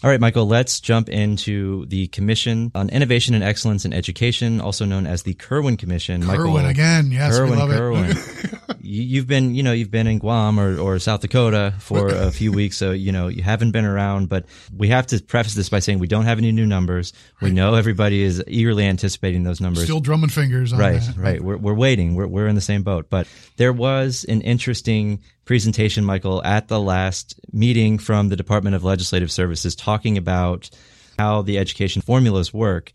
All 0.00 0.08
right, 0.10 0.20
Michael, 0.20 0.46
let's 0.46 0.78
jump 0.78 1.08
into 1.08 1.84
the 1.86 2.06
Commission 2.08 2.70
on 2.72 2.88
Innovation 2.88 3.34
and 3.34 3.42
Excellence 3.42 3.84
in 3.84 3.92
Education, 3.92 4.60
also 4.60 4.84
known 4.84 5.08
as 5.08 5.24
the 5.24 5.34
Kerwin 5.34 5.76
Commission. 5.76 6.22
Kirwan 6.22 6.52
Michael, 6.54 6.70
again, 6.70 7.10
yes, 7.10 7.36
Kerwin, 7.36 7.50
we 7.50 7.56
love 7.56 7.70
Kirwan. 7.70 8.10
it. 8.10 8.60
you've 8.88 9.26
been, 9.26 9.54
you 9.54 9.62
know, 9.62 9.72
you've 9.72 9.90
been 9.90 10.06
in 10.06 10.18
Guam 10.18 10.58
or, 10.58 10.78
or 10.78 10.98
South 10.98 11.20
Dakota 11.20 11.74
for 11.78 12.08
a 12.08 12.30
few 12.32 12.50
weeks, 12.52 12.76
so 12.76 12.90
you 12.92 13.12
know 13.12 13.28
you 13.28 13.42
haven't 13.42 13.72
been 13.72 13.84
around. 13.84 14.28
But 14.28 14.46
we 14.74 14.88
have 14.88 15.06
to 15.08 15.22
preface 15.22 15.54
this 15.54 15.68
by 15.68 15.80
saying 15.80 15.98
we 15.98 16.06
don't 16.06 16.24
have 16.24 16.38
any 16.38 16.52
new 16.52 16.66
numbers. 16.66 17.12
We 17.40 17.50
know 17.50 17.74
everybody 17.74 18.22
is 18.22 18.42
eagerly 18.46 18.84
anticipating 18.84 19.44
those 19.44 19.60
numbers. 19.60 19.84
Still 19.84 20.00
drumming 20.00 20.30
fingers. 20.30 20.72
right, 20.72 21.00
that. 21.00 21.16
right. 21.16 21.40
We're 21.40 21.58
we're 21.58 21.74
waiting. 21.74 22.14
We're 22.14 22.26
we're 22.26 22.48
in 22.48 22.54
the 22.54 22.60
same 22.60 22.82
boat. 22.82 23.10
But 23.10 23.28
there 23.56 23.72
was 23.72 24.24
an 24.28 24.40
interesting 24.40 25.22
presentation, 25.44 26.04
Michael, 26.04 26.42
at 26.44 26.68
the 26.68 26.80
last 26.80 27.38
meeting 27.52 27.98
from 27.98 28.28
the 28.28 28.36
Department 28.36 28.76
of 28.76 28.84
Legislative 28.84 29.30
Services 29.30 29.76
talking 29.76 30.18
about 30.18 30.70
how 31.18 31.42
the 31.42 31.58
education 31.58 32.00
formulas 32.00 32.54
work. 32.54 32.92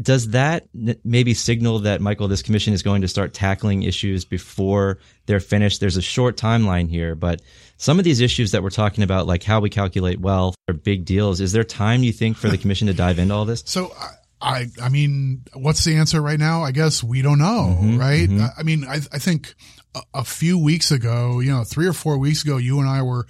Does 0.00 0.30
that 0.30 0.66
maybe 1.04 1.32
signal 1.32 1.80
that, 1.80 2.00
Michael, 2.00 2.26
this 2.26 2.42
commission 2.42 2.74
is 2.74 2.82
going 2.82 3.02
to 3.02 3.08
start 3.08 3.32
tackling 3.32 3.84
issues 3.84 4.24
before 4.24 4.98
they're 5.26 5.38
finished? 5.38 5.80
There's 5.80 5.96
a 5.96 6.02
short 6.02 6.36
timeline 6.36 6.90
here, 6.90 7.14
but 7.14 7.40
some 7.76 7.98
of 7.98 8.04
these 8.04 8.20
issues 8.20 8.50
that 8.50 8.64
we're 8.64 8.70
talking 8.70 9.04
about, 9.04 9.28
like 9.28 9.44
how 9.44 9.60
we 9.60 9.70
calculate 9.70 10.20
wealth, 10.20 10.56
are 10.68 10.74
big 10.74 11.04
deals. 11.04 11.40
Is 11.40 11.52
there 11.52 11.62
time, 11.62 12.02
you 12.02 12.12
think, 12.12 12.36
for 12.36 12.48
the 12.48 12.58
commission 12.58 12.88
to 12.88 12.94
dive 12.94 13.20
into 13.20 13.32
all 13.32 13.44
this? 13.44 13.62
So, 13.66 13.92
I, 14.40 14.66
I 14.82 14.88
mean, 14.88 15.42
what's 15.54 15.84
the 15.84 15.96
answer 15.96 16.20
right 16.20 16.38
now? 16.38 16.62
I 16.62 16.72
guess 16.72 17.02
we 17.02 17.22
don't 17.22 17.38
know, 17.38 17.76
mm-hmm, 17.78 17.98
right? 17.98 18.28
Mm-hmm. 18.28 18.46
I 18.58 18.62
mean, 18.64 18.84
I, 18.84 18.96
I 19.12 19.18
think 19.18 19.54
a, 19.94 20.02
a 20.14 20.24
few 20.24 20.58
weeks 20.58 20.90
ago, 20.90 21.40
you 21.40 21.52
know, 21.52 21.64
three 21.64 21.86
or 21.86 21.92
four 21.92 22.18
weeks 22.18 22.42
ago, 22.42 22.56
you 22.56 22.80
and 22.80 22.88
I 22.88 23.02
were 23.02 23.26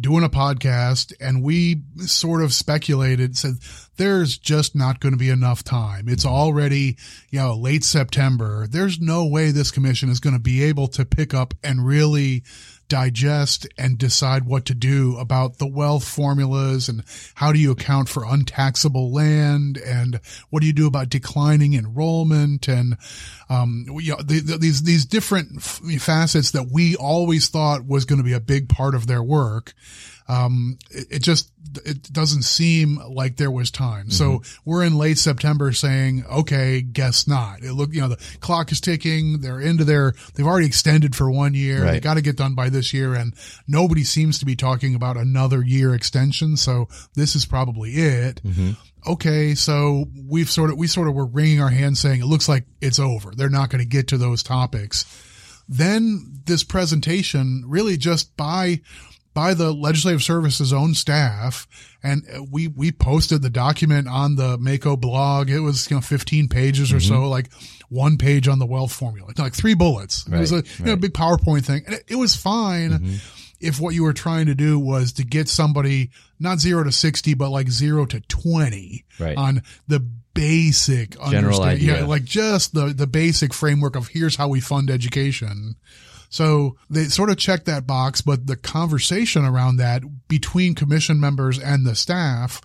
doing 0.00 0.24
a 0.24 0.28
podcast 0.28 1.12
and 1.20 1.42
we 1.42 1.82
sort 1.98 2.42
of 2.42 2.52
speculated, 2.52 3.36
said 3.36 3.54
there's 3.96 4.38
just 4.38 4.74
not 4.74 5.00
going 5.00 5.12
to 5.12 5.18
be 5.18 5.30
enough 5.30 5.62
time. 5.62 6.08
It's 6.08 6.24
already, 6.24 6.96
you 7.30 7.38
know, 7.38 7.54
late 7.54 7.84
September. 7.84 8.66
There's 8.66 9.00
no 9.00 9.26
way 9.26 9.50
this 9.50 9.70
commission 9.70 10.08
is 10.08 10.20
going 10.20 10.34
to 10.34 10.40
be 10.40 10.62
able 10.62 10.88
to 10.88 11.04
pick 11.04 11.34
up 11.34 11.54
and 11.62 11.86
really 11.86 12.42
digest 12.90 13.66
and 13.78 13.96
decide 13.96 14.44
what 14.44 14.66
to 14.66 14.74
do 14.74 15.16
about 15.16 15.56
the 15.56 15.66
wealth 15.66 16.06
formulas 16.06 16.88
and 16.88 17.02
how 17.36 17.52
do 17.52 17.58
you 17.58 17.70
account 17.70 18.10
for 18.10 18.24
untaxable 18.26 19.10
land 19.10 19.78
and 19.78 20.20
what 20.50 20.60
do 20.60 20.66
you 20.66 20.72
do 20.74 20.86
about 20.86 21.08
declining 21.08 21.72
enrollment 21.72 22.68
and 22.68 22.98
um, 23.48 23.86
you 23.98 24.12
know, 24.12 24.22
the, 24.22 24.40
the, 24.40 24.58
these 24.58 24.82
these 24.82 25.04
different 25.04 25.62
facets 25.62 26.50
that 26.50 26.68
we 26.70 26.94
always 26.96 27.48
thought 27.48 27.86
was 27.86 28.04
going 28.04 28.18
to 28.18 28.24
be 28.24 28.32
a 28.32 28.40
big 28.40 28.68
part 28.68 28.94
of 28.94 29.06
their 29.06 29.22
work. 29.22 29.72
Um, 30.30 30.78
it, 30.90 31.06
it, 31.10 31.22
just 31.22 31.50
it 31.84 32.12
doesn't 32.12 32.42
seem 32.42 33.00
like 33.08 33.36
there 33.36 33.50
was 33.50 33.70
time. 33.70 34.06
Mm-hmm. 34.06 34.10
So 34.10 34.42
we're 34.64 34.84
in 34.84 34.96
late 34.96 35.18
September 35.18 35.72
saying, 35.72 36.24
okay, 36.30 36.82
guess 36.82 37.26
not. 37.26 37.62
It 37.62 37.72
look, 37.72 37.92
you 37.92 38.00
know, 38.00 38.08
the 38.08 38.38
clock 38.38 38.70
is 38.70 38.80
ticking. 38.80 39.40
They're 39.40 39.60
into 39.60 39.84
their, 39.84 40.14
they've 40.34 40.46
already 40.46 40.66
extended 40.66 41.16
for 41.16 41.30
one 41.30 41.54
year. 41.54 41.82
Right. 41.82 41.92
They 41.92 42.00
got 42.00 42.14
to 42.14 42.22
get 42.22 42.36
done 42.36 42.54
by 42.54 42.68
this 42.68 42.94
year. 42.94 43.14
And 43.14 43.34
nobody 43.66 44.04
seems 44.04 44.38
to 44.38 44.46
be 44.46 44.54
talking 44.54 44.94
about 44.94 45.16
another 45.16 45.64
year 45.64 45.94
extension. 45.94 46.56
So 46.56 46.86
this 47.14 47.34
is 47.34 47.44
probably 47.44 47.92
it. 47.92 48.40
Mm-hmm 48.44 48.72
okay, 49.06 49.54
so 49.54 50.04
we've 50.28 50.50
sort 50.50 50.68
of, 50.68 50.76
we 50.76 50.86
sort 50.86 51.08
of 51.08 51.14
were 51.14 51.24
wringing 51.24 51.58
our 51.62 51.70
hands 51.70 51.98
saying 52.00 52.20
it 52.20 52.26
looks 52.26 52.50
like 52.50 52.66
it's 52.82 52.98
over. 52.98 53.32
They're 53.34 53.48
not 53.48 53.70
going 53.70 53.82
to 53.82 53.88
get 53.88 54.08
to 54.08 54.18
those 54.18 54.42
topics. 54.42 55.06
Then 55.68 56.42
this 56.44 56.64
presentation 56.64 57.64
really 57.66 57.96
just 57.96 58.36
by 58.36 58.80
by 59.34 59.54
the 59.54 59.72
legislative 59.72 60.22
services 60.22 60.72
own 60.72 60.94
staff. 60.94 61.68
And 62.02 62.24
we, 62.50 62.68
we 62.68 62.92
posted 62.92 63.42
the 63.42 63.50
document 63.50 64.08
on 64.08 64.36
the 64.36 64.58
MACo 64.58 65.00
blog. 65.00 65.50
It 65.50 65.60
was, 65.60 65.90
you 65.90 65.96
know, 65.96 66.00
15 66.00 66.48
pages 66.48 66.92
or 66.92 66.96
mm-hmm. 66.96 67.14
so, 67.14 67.28
like 67.28 67.50
one 67.88 68.16
page 68.16 68.48
on 68.48 68.58
the 68.58 68.66
wealth 68.66 68.92
formula, 68.92 69.32
like 69.38 69.54
three 69.54 69.74
bullets. 69.74 70.24
Right, 70.28 70.38
it 70.38 70.40
was 70.40 70.52
a 70.52 70.56
right. 70.56 70.78
you 70.78 70.84
know, 70.86 70.96
big 70.96 71.12
PowerPoint 71.12 71.64
thing. 71.64 71.82
And 71.86 71.96
it, 71.96 72.04
it 72.08 72.16
was 72.16 72.34
fine. 72.34 72.90
Mm-hmm. 72.90 73.14
If 73.60 73.78
what 73.78 73.94
you 73.94 74.04
were 74.04 74.14
trying 74.14 74.46
to 74.46 74.54
do 74.54 74.78
was 74.78 75.12
to 75.14 75.24
get 75.24 75.46
somebody 75.46 76.10
not 76.38 76.58
zero 76.58 76.82
to 76.82 76.90
60, 76.90 77.34
but 77.34 77.50
like 77.50 77.68
zero 77.68 78.06
to 78.06 78.20
20 78.20 79.04
right. 79.18 79.36
on 79.36 79.62
the 79.86 80.00
basic 80.32 81.20
general 81.30 81.62
idea. 81.62 81.98
Yeah, 81.98 82.06
like 82.06 82.24
just 82.24 82.72
the, 82.72 82.86
the 82.86 83.06
basic 83.06 83.52
framework 83.52 83.96
of 83.96 84.08
here's 84.08 84.36
how 84.36 84.48
we 84.48 84.60
fund 84.60 84.90
education. 84.90 85.76
So 86.30 86.76
they 86.88 87.04
sort 87.04 87.28
of 87.28 87.36
checked 87.36 87.66
that 87.66 87.86
box, 87.86 88.20
but 88.20 88.46
the 88.46 88.56
conversation 88.56 89.44
around 89.44 89.76
that 89.76 90.02
between 90.28 90.74
commission 90.76 91.20
members 91.20 91.58
and 91.58 91.84
the 91.84 91.96
staff 91.96 92.62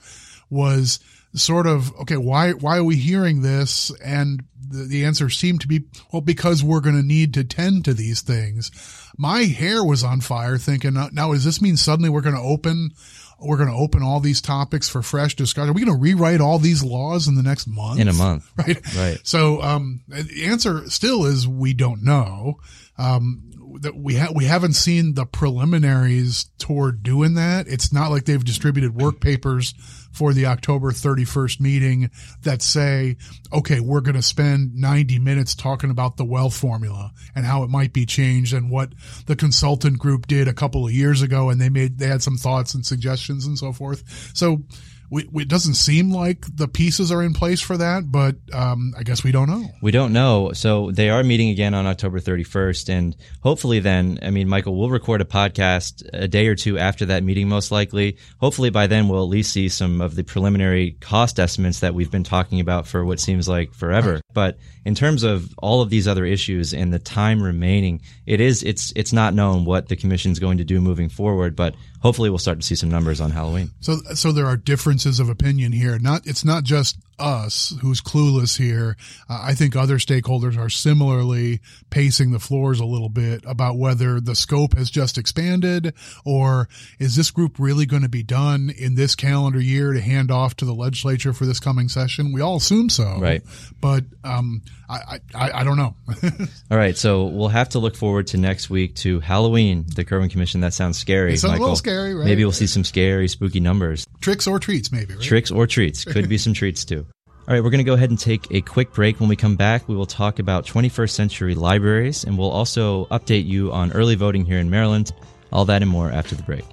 was 0.50 1.00
sort 1.34 1.68
of, 1.68 1.94
okay, 2.02 2.16
why, 2.16 2.52
why 2.52 2.78
are 2.78 2.84
we 2.84 2.96
hearing 2.96 3.42
this? 3.42 3.92
And 4.04 4.46
the, 4.70 4.84
the 4.84 5.06
answer 5.06 5.30
seemed 5.30 5.62
to 5.62 5.68
be, 5.68 5.82
well, 6.14 6.22
because 6.22 6.64
we're 6.64 6.80
going 6.80 6.96
to 6.96 7.06
need 7.06 7.34
to 7.34 7.44
tend 7.44 7.86
to 7.86 7.94
these 7.94 8.22
things. 8.22 8.72
My 9.18 9.44
hair 9.44 9.84
was 9.84 10.04
on 10.04 10.22
fire 10.22 10.58
thinking, 10.58 10.94
now 10.94 11.34
does 11.34 11.44
this 11.44 11.62
mean 11.62 11.76
suddenly 11.76 12.10
we're 12.10 12.22
going 12.22 12.36
to 12.36 12.42
open 12.42 12.92
we're 13.40 13.58
going 13.58 13.70
to 13.70 13.76
open 13.76 14.02
all 14.02 14.20
these 14.20 14.42
topics 14.42 14.88
for 14.90 15.02
fresh 15.02 15.36
discussion. 15.36 15.70
Are 15.70 15.74
we 15.74 15.84
going 15.84 15.96
to 15.96 16.02
rewrite 16.02 16.42
all 16.42 16.60
these 16.60 16.84
laws 16.84 17.28
in 17.28 17.36
the 17.36 17.44
next 17.44 17.68
month? 17.68 18.00
In 18.00 18.08
a 18.08 18.14
month. 18.14 18.50
Right. 18.58 18.96
Right. 18.96 19.20
So, 19.24 19.62
um, 19.62 20.02
the 20.08 20.46
answer 20.46 20.90
still 20.90 21.26
is 21.26 21.48
we 21.48 21.74
don't 21.74 22.04
know. 22.04 22.60
Um, 22.98 23.44
that 23.82 23.96
we 23.96 24.16
ha- 24.16 24.32
we 24.34 24.46
haven't 24.46 24.74
seen 24.74 25.14
the 25.14 25.26
preliminaries 25.26 26.50
toward 26.58 27.04
doing 27.04 27.36
that. 27.36 27.68
It's 27.68 27.94
not 27.94 28.12
like 28.12 28.26
they've 28.26 28.44
distributed 28.44 28.96
work 28.96 29.20
papers 29.20 29.74
for 30.12 30.34
the 30.34 30.46
October 30.46 30.92
31st 30.92 31.60
meeting 31.60 32.10
that 32.44 32.62
say, 32.62 33.18
okay, 33.52 33.80
we're 33.80 34.02
going 34.02 34.16
to 34.16 34.22
spend 34.22 34.74
90 34.74 35.20
minutes 35.20 35.56
talking 35.56 35.90
about 35.90 36.18
the 36.18 36.26
wealth 36.26 36.56
formula 36.56 37.12
and 37.36 37.46
how 37.46 37.64
it 37.64 37.70
might 37.70 37.92
be 37.92 38.06
changed 38.06 38.54
and 38.54 38.72
what 38.72 38.94
the 39.26 39.36
consultant 39.36 40.00
group 40.00 40.26
did 40.28 40.48
a 40.48 40.54
couple 40.54 40.86
of 40.86 40.94
years 40.94 41.22
ago. 41.22 41.50
And 41.50 41.60
they 41.60 41.70
made, 41.70 42.00
they 42.00 42.08
had 42.08 42.24
some 42.24 42.38
thoughts 42.38 42.74
and 42.74 42.86
suggestions 42.86 43.46
and 43.46 43.58
so 43.58 43.74
forth. 43.74 44.32
So 44.34 44.64
we, 45.10 45.28
it 45.36 45.48
doesn't 45.48 45.76
seem 45.76 46.12
like 46.12 46.46
the 46.56 46.68
pieces 46.68 47.12
are 47.12 47.22
in 47.22 47.34
place 47.34 47.62
for 47.62 47.78
that, 47.78 48.12
but 48.12 48.36
um, 48.54 48.94
I 48.98 49.04
guess 49.04 49.24
we 49.24 49.32
don't 49.32 49.50
know. 49.50 49.66
We 49.82 49.92
don't 49.92 50.14
know. 50.14 50.52
So 50.54 50.92
they 50.92 51.10
are 51.10 51.24
meeting 51.24 51.50
again 51.50 51.74
on 51.74 51.86
October 51.86 52.20
31st. 52.20 52.90
And 52.90 53.16
hopefully, 53.42 53.80
then, 53.80 54.20
I 54.22 54.32
mean, 54.32 54.50
Michael, 54.50 54.78
we'll 54.78 54.90
record 54.90 55.22
a 55.22 55.26
podcast 55.26 56.08
a 56.12 56.28
day 56.28 56.48
or 56.48 56.56
two 56.56 56.78
after 56.80 57.06
that 57.08 57.24
meeting, 57.24 57.48
most 57.48 57.72
likely. 57.72 58.18
Hopefully, 58.40 58.70
by 58.70 58.88
then, 58.88 59.08
we'll 59.08 59.24
at 59.24 59.30
least 59.30 59.54
see 59.54 59.70
some 59.70 60.02
of 60.02 60.16
the 60.16 60.24
preliminary 60.24 60.98
cost 61.02 61.40
estimates 61.40 61.82
that 61.82 61.94
we've 61.94 62.12
been 62.12 62.24
talking 62.24 62.60
about 62.60 62.88
for 62.88 63.06
what 63.06 63.20
seems 63.20 63.48
like 63.48 63.74
forever. 63.74 64.14
Right. 64.14 64.22
But 64.34 64.58
in 64.86 64.96
terms 64.96 65.24
of 65.24 65.54
all 65.58 65.82
of 65.82 65.90
these 65.90 66.08
other 66.08 66.26
issues 66.26 66.74
and 66.74 66.92
the 66.92 67.00
time 67.00 67.42
remaining, 67.42 68.02
it 68.26 68.42
is, 68.42 68.64
it's, 68.64 68.92
it's 68.96 69.14
not 69.14 69.34
known 69.34 69.66
what 69.66 69.88
the 69.88 69.96
commission 69.96 70.32
is 70.32 70.40
going 70.40 70.58
to 70.58 70.64
do 70.64 70.82
moving 70.82 71.10
forward. 71.10 71.56
But 71.56 71.76
hopefully 72.02 72.30
we'll 72.30 72.40
start 72.40 72.60
to 72.60 72.66
see 72.66 72.76
some 72.76 72.90
numbers 72.90 73.22
on 73.22 73.32
Halloween. 73.32 73.72
So, 73.80 73.98
so 74.14 74.32
there 74.32 74.46
are 74.46 74.58
differences 74.96 75.20
of 75.20 75.30
opinion 75.30 75.74
here. 75.74 76.00
Not, 76.00 76.26
it's 76.26 76.46
not 76.46 76.64
just 76.64 76.98
us 77.20 77.76
who's 77.82 78.02
clueless 78.02 78.58
here. 78.58 78.96
Uh, 79.30 79.42
I 79.44 79.54
think 79.54 79.76
other 79.76 79.98
stakeholders 79.98 80.58
are 80.58 80.70
similarly 80.70 81.60
pacing 81.90 82.32
the 82.32 82.40
floors 82.40 82.80
a 82.80 82.86
little 82.86 83.10
bit 83.10 83.44
about 83.46 83.78
whether 83.78 84.22
the 84.22 84.36
scope 84.36 84.78
has 84.78 84.90
just 84.90 85.18
expanded 85.18 85.94
or 86.24 86.70
is 86.98 87.16
this 87.18 87.30
group 87.30 87.58
really 87.60 87.86
going 87.86 88.04
to 88.04 88.10
be 88.10 88.24
done 88.24 88.70
in 88.70 88.96
this 88.96 89.16
calendar 89.16 89.60
year 89.60 89.92
to 89.92 90.00
hand 90.00 90.32
off 90.32 90.56
to 90.58 90.66
the 90.66 90.74
legislature 90.74 91.34
for 91.34 91.46
this 91.46 91.60
coming 91.60 91.90
session? 91.90 92.32
We 92.32 92.40
all 92.40 92.58
assume 92.58 92.90
so. 92.90 93.18
Right. 93.20 93.44
But, 93.82 94.06
um, 94.24 94.62
I, 94.88 95.20
I, 95.34 95.52
I 95.52 95.64
don't 95.64 95.78
know. 95.78 95.96
all 96.72 96.78
right. 96.78 96.98
So 96.98 97.26
we'll 97.26 97.48
have 97.48 97.70
to 97.70 97.80
look 97.80 97.96
forward 97.96 98.28
to 98.28 98.38
next 98.38 98.70
week 98.70 98.96
to 98.98 99.20
Halloween, 99.20 99.86
the 99.96 100.06
Kirwan 100.06 100.30
Commission. 100.30 100.62
That 100.62 100.74
sounds 100.74 100.98
scary. 100.98 101.34
It 101.34 101.40
sounds 101.40 101.54
Michael. 101.54 101.64
a 101.64 101.66
little 101.66 101.76
scary, 101.76 102.14
right? 102.14 102.26
Maybe 102.26 102.44
we'll 102.44 102.52
see 102.52 102.68
some 102.68 102.84
scary, 102.84 103.28
spooky 103.28 103.60
numbers. 103.60 104.08
Tricks 104.22 104.48
or 104.48 104.60
treats, 104.60 104.92
maybe, 104.92 105.16
right? 105.16 105.24
Tricks 105.24 105.52
or 105.52 105.68
treats. 105.68 106.06
Could 106.06 106.30
be 106.30 106.38
some 106.46 106.54
treats 106.54 106.86
too. 106.86 107.06
All 107.48 107.54
right, 107.54 107.64
we're 107.64 107.70
going 107.70 107.78
to 107.78 107.84
go 107.84 107.94
ahead 107.94 108.10
and 108.10 108.20
take 108.20 108.48
a 108.52 108.62
quick 108.62 108.92
break. 108.92 109.20
When 109.20 109.30
we 109.30 109.36
come 109.36 109.56
back, 109.56 109.88
we 109.88 109.96
will 109.96 110.08
talk 110.08 110.40
about 110.40 110.66
21st 110.66 111.12
century 111.12 111.54
libraries 111.54 112.24
and 112.24 112.38
we'll 112.38 112.50
also 112.50 113.06
update 113.06 113.46
you 113.46 113.72
on 113.72 113.92
early 113.92 114.16
voting 114.16 114.46
here 114.46 114.58
in 114.58 114.70
Maryland. 114.70 115.12
All 115.52 115.66
that 115.66 115.84
and 115.84 115.92
more 115.92 116.12
after 116.12 116.36
the 116.36 116.44
break. 116.44 116.66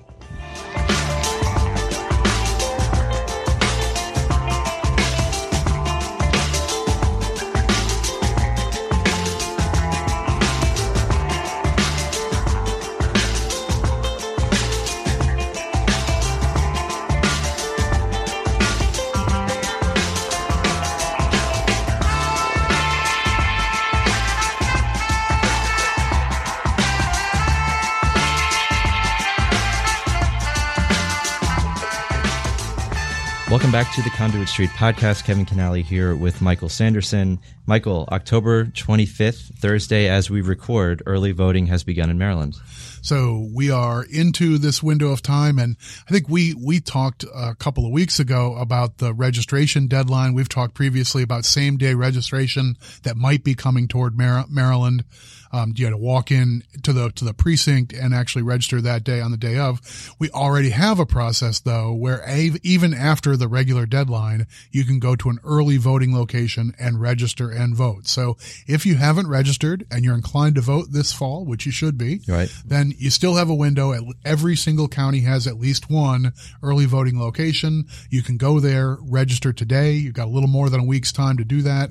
Back 33.73 33.91
to 33.95 34.03
the 34.03 34.11
Conduit 34.11 34.49
Street 34.49 34.69
podcast. 34.71 35.25
Kevin 35.25 35.47
Kinnally 35.47 35.83
here 35.83 36.15
with 36.15 36.43
Michael 36.43 36.69
Sanderson. 36.69 37.39
Michael, 37.65 38.07
October 38.13 38.67
25th, 38.67 39.55
Thursday, 39.57 40.09
as 40.09 40.29
we 40.29 40.43
record, 40.43 41.03
early 41.07 41.33
voting 41.33 41.69
has 41.69 41.83
begun 41.83 42.11
in 42.11 42.19
Maryland. 42.19 42.55
So 43.03 43.49
we 43.53 43.71
are 43.71 44.05
into 44.05 44.59
this 44.59 44.83
window 44.83 45.11
of 45.11 45.23
time. 45.23 45.59
And 45.59 45.77
I 46.09 46.13
think 46.13 46.29
we, 46.29 46.55
we 46.55 46.81
talked 46.81 47.25
a 47.35 47.55
couple 47.55 47.85
of 47.85 47.93
weeks 47.93 48.19
ago 48.19 48.57
about 48.57 48.99
the 48.99 49.13
registration 49.13 49.89
deadline. 49.89 50.35
We've 50.35 50.49
talked 50.49 50.75
previously 50.75 51.23
about 51.23 51.45
same 51.45 51.77
day 51.77 51.95
registration 51.95 52.77
that 53.03 53.17
might 53.17 53.45
be 53.45 53.55
coming 53.55 53.89
toward 53.89 54.17
Maryland. 54.17 55.05
Um, 55.53 55.75
you 55.77 55.85
had 55.85 55.91
to 55.91 55.99
walk 55.99 56.31
in 56.31 56.65
to 56.83 56.93
the 56.93 57.11
to 57.11 57.25
the 57.25 57.35
precinct 57.35 57.93
and 57.93 58.15
actually 58.15 58.43
register 58.43 58.81
that 58.81 59.05
day 59.05 59.21
on 59.21 59.31
the 59.31 59.37
day 59.37 59.59
of. 59.59 60.15
We 60.19 60.31
already 60.31 60.71
have 60.71 60.99
a 60.99 61.05
process 61.05 61.61
though 61.61 61.93
where 61.93 62.25
even 62.63 62.95
after 62.95 63.37
the 63.37 63.49
regular 63.49 63.85
deadline, 63.85 64.47
you 64.71 64.85
can 64.85 64.99
go 64.99 65.15
to 65.17 65.29
an 65.29 65.39
early 65.45 65.77
voting 65.77 66.15
location 66.15 66.73
and 66.79 67.01
register 67.01 67.51
and 67.51 67.77
vote. 67.77 68.07
So 68.09 68.39
if 68.67 68.87
you 68.87 68.95
haven't 68.95 69.29
registered 69.29 69.87
and 69.91 70.05
you're 70.05 70.15
inclined 70.15 70.55
to 70.55 70.63
vote 70.63 70.87
this 70.91 71.13
fall, 71.13 71.45
which 71.45 71.67
you 71.67 71.73
should 71.73 71.99
be, 71.99 72.23
right. 72.27 72.51
then 72.65 72.92
you 72.99 73.11
still 73.11 73.37
have 73.37 73.51
a 73.51 73.55
window. 73.55 73.95
Every 74.25 74.57
single 74.57 74.89
county 74.89 75.21
has 75.21 75.47
at 75.47 75.59
least 75.59 75.91
one 75.91 76.33
early 76.63 76.87
voting 76.87 77.19
location. 77.19 77.87
You 78.11 78.23
can 78.23 78.37
go 78.37 78.61
there, 78.61 78.99
register 79.01 79.53
today. 79.53 79.93
You've 79.93 80.15
got 80.15 80.29
a 80.29 80.31
little 80.31 80.49
more 80.49 80.69
than 80.71 80.81
a 80.81 80.85
week's 80.85 81.13
time 81.13 81.37
to 81.37 81.45
do 81.45 81.63
that. 81.63 81.91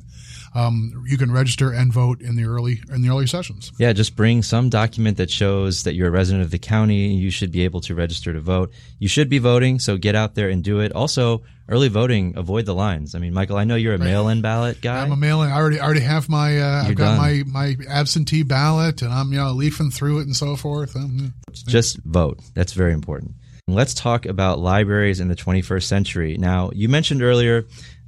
Um, 0.53 1.05
you 1.07 1.17
can 1.17 1.31
register 1.31 1.71
and 1.71 1.93
vote 1.93 2.21
in 2.21 2.35
the 2.35 2.45
early 2.45 2.81
in 2.91 3.01
the 3.01 3.09
early 3.09 3.27
sessions. 3.27 3.71
Yeah, 3.77 3.93
just 3.93 4.15
bring 4.15 4.43
some 4.43 4.69
document 4.69 5.17
that 5.17 5.29
shows 5.29 5.83
that 5.83 5.93
you're 5.93 6.09
a 6.09 6.11
resident 6.11 6.43
of 6.43 6.51
the 6.51 6.59
county. 6.59 7.13
You 7.13 7.31
should 7.31 7.51
be 7.51 7.63
able 7.63 7.81
to 7.81 7.95
register 7.95 8.33
to 8.33 8.41
vote. 8.41 8.71
You 8.99 9.07
should 9.07 9.29
be 9.29 9.39
voting, 9.39 9.79
so 9.79 9.97
get 9.97 10.15
out 10.15 10.35
there 10.35 10.49
and 10.49 10.63
do 10.63 10.79
it. 10.79 10.91
Also, 10.91 11.43
early 11.69 11.87
voting, 11.87 12.33
avoid 12.35 12.65
the 12.65 12.75
lines. 12.75 13.15
I 13.15 13.19
mean, 13.19 13.33
Michael, 13.33 13.57
I 13.57 13.63
know 13.63 13.75
you're 13.75 13.93
a 13.95 13.97
right. 13.97 14.05
mail-in 14.05 14.41
ballot 14.41 14.81
guy. 14.81 15.01
I'm 15.01 15.11
a 15.13 15.15
mail-in. 15.15 15.49
I 15.49 15.55
already 15.55 15.79
I 15.79 15.85
already 15.85 16.01
have 16.01 16.27
my 16.27 16.59
uh, 16.59 16.83
I've 16.85 16.95
got 16.95 17.17
done. 17.17 17.17
my 17.17 17.43
my 17.47 17.75
absentee 17.89 18.43
ballot, 18.43 19.01
and 19.01 19.13
I'm 19.13 19.31
you 19.31 19.39
know 19.39 19.51
leafing 19.51 19.89
through 19.89 20.19
it 20.19 20.23
and 20.23 20.35
so 20.35 20.55
forth. 20.55 20.95
Um, 20.95 21.33
just 21.53 21.97
vote. 22.03 22.39
That's 22.53 22.73
very 22.73 22.93
important. 22.93 23.35
Let's 23.67 23.93
talk 23.93 24.25
about 24.25 24.59
libraries 24.59 25.19
in 25.19 25.29
the 25.29 25.35
21st 25.35 25.83
century. 25.83 26.37
Now, 26.37 26.71
you 26.73 26.89
mentioned 26.89 27.21
earlier 27.21 27.65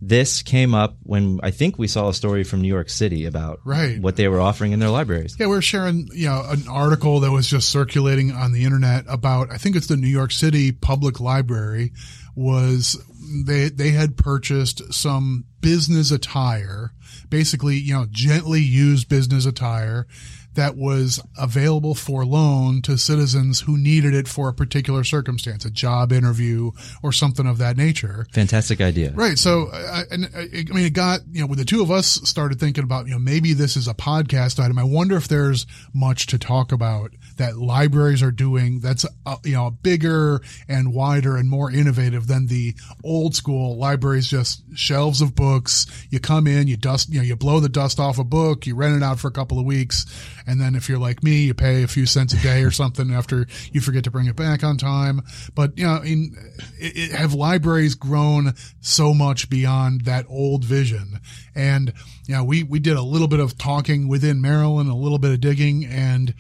this 0.08 0.42
came 0.42 0.76
up 0.76 0.98
when 1.04 1.40
I 1.44 1.52
think 1.52 1.78
we 1.78 1.88
saw 1.88 2.10
a 2.10 2.14
story 2.14 2.44
from 2.44 2.62
New 2.62 2.68
York 2.68 2.90
City 2.90 3.26
about 3.26 3.60
right. 3.64 4.00
what 4.02 4.18
they 4.18 4.28
were 4.28 4.42
offering 4.42 4.74
in 4.74 4.80
their 4.80 4.90
libraries. 4.90 5.36
Yeah, 5.40 5.48
we 5.48 5.56
are 5.56 5.62
sharing, 5.62 6.10
you 6.14 6.28
know, 6.28 6.44
an 6.46 6.68
article 6.70 7.22
that 7.22 7.32
was 7.32 7.48
just 7.48 7.70
circulating 7.70 8.32
on 8.32 8.52
the 8.52 8.66
internet 8.66 9.06
about 9.08 9.52
I 9.52 9.58
think 9.58 9.76
it's 9.76 9.88
the 9.88 9.98
New 9.98 10.08
York 10.08 10.32
City 10.32 10.72
Public 10.72 11.20
Library 11.20 11.94
was 12.36 13.02
they 13.46 13.70
they 13.70 13.92
had 13.92 14.18
purchased 14.18 14.94
some 14.94 15.46
business 15.62 16.12
attire, 16.12 16.92
basically, 17.30 17.78
you 17.78 17.94
know, 17.94 18.06
gently 18.10 18.62
used 18.62 19.08
business 19.08 19.46
attire 19.46 20.08
that 20.56 20.76
was 20.76 21.22
available 21.38 21.96
for 21.96 22.26
loan 22.26 22.82
to 22.84 22.98
citizens 22.98 23.62
who 23.62 23.78
needed 23.78 24.14
it 24.14 24.28
for 24.28 24.50
a 24.50 24.54
particular 24.54 25.04
circumstance, 25.04 25.66
a 25.66 25.72
job 25.72 26.12
interview 26.12 26.72
or 27.02 27.12
something 27.12 27.48
of 27.48 27.58
that 27.58 27.78
nature. 27.78 28.28
Fantastic 28.32 28.82
idea. 28.82 29.12
Right. 29.14 29.38
So, 29.38 29.70
and 30.12 30.26
uh, 30.26 30.40
I 30.40 30.74
mean, 30.74 30.86
it 30.86 30.94
got, 30.94 31.22
you 31.32 31.42
know, 31.42 31.48
when 31.48 31.58
the 31.58 31.66
two 31.66 31.82
of 31.82 31.92
us 31.92 32.08
started 32.08 32.60
thinking 32.60 32.84
about, 32.84 33.08
you 33.08 33.14
know, 33.14 33.20
maybe 33.20 33.54
this 33.54 33.76
is 33.76 33.88
a 33.88 33.94
podcast 33.94 34.60
item, 34.60 34.78
I 34.78 34.84
wonder 34.84 35.16
if 35.16 35.28
there's 35.28 35.66
much 35.94 36.28
to 36.28 36.38
talk 36.38 36.72
about 36.72 37.12
that 37.38 37.58
libraries 37.58 38.22
are 38.22 38.32
doing 38.32 38.80
that's, 38.80 39.06
uh, 39.26 39.38
you 39.44 39.54
know, 39.54 39.72
bigger 39.72 40.42
and 40.68 40.94
wider 40.94 41.36
and 41.36 41.50
more 41.50 41.72
innovative 41.72 42.28
than 42.28 42.48
the 42.48 42.76
old 43.04 43.36
school 43.36 43.78
libraries, 43.78 44.28
just 44.28 44.62
shelves 44.76 45.22
of 45.22 45.36
books. 45.36 45.88
You 46.10 46.20
come 46.20 46.46
in, 46.46 46.68
you 46.68 46.78
dust, 46.78 47.10
you 47.10 47.20
know, 47.20 47.24
you 47.24 47.36
blow 47.36 47.60
the 47.60 47.70
dust 47.70 48.00
off 48.00 48.20
a 48.20 48.24
book, 48.24 48.68
you 48.68 48.76
rent 48.76 48.96
it 48.96 49.04
out 49.04 49.20
for 49.20 49.28
a 49.28 49.32
couple 49.32 49.60
of 49.60 49.66
weeks 49.66 50.06
and 50.46 50.60
then 50.60 50.76
if 50.76 50.90
you're 50.90 51.00
like 51.00 51.24
me, 51.24 51.44
you 51.44 51.54
pay 51.54 51.84
a 51.84 51.88
few 51.88 52.06
cents 52.06 52.34
a 52.34 52.42
day 52.42 52.64
or 52.64 52.72
something 52.72 53.14
after 53.14 53.48
you 53.72 53.82
forget 53.82 54.04
to 54.06 54.12
bring 54.12 54.28
it 54.28 54.36
back 54.36 54.64
on 54.64 54.78
time. 54.78 55.22
But, 55.56 55.78
you 55.78 55.86
know, 55.86 56.02
in, 56.02 56.36
it, 56.80 56.98
it, 56.98 57.12
have 57.12 57.34
libraries 57.34 57.96
grown 57.96 58.54
so 58.82 59.14
much 59.14 59.50
beyond 59.50 60.02
that 60.02 60.26
old 60.30 60.66
vision? 60.66 61.20
And, 61.56 61.94
you 62.28 62.36
know, 62.36 62.44
we, 62.44 62.64
we 62.64 62.80
did 62.80 62.98
a 62.98 63.02
little 63.02 63.28
bit 63.28 63.40
of 63.40 63.58
talking 63.58 64.08
within 64.08 64.42
Maryland, 64.42 64.90
a 64.90 64.96
little 64.96 65.20
bit 65.20 65.32
of 65.32 65.42
digging 65.42 65.86
and 65.86 66.34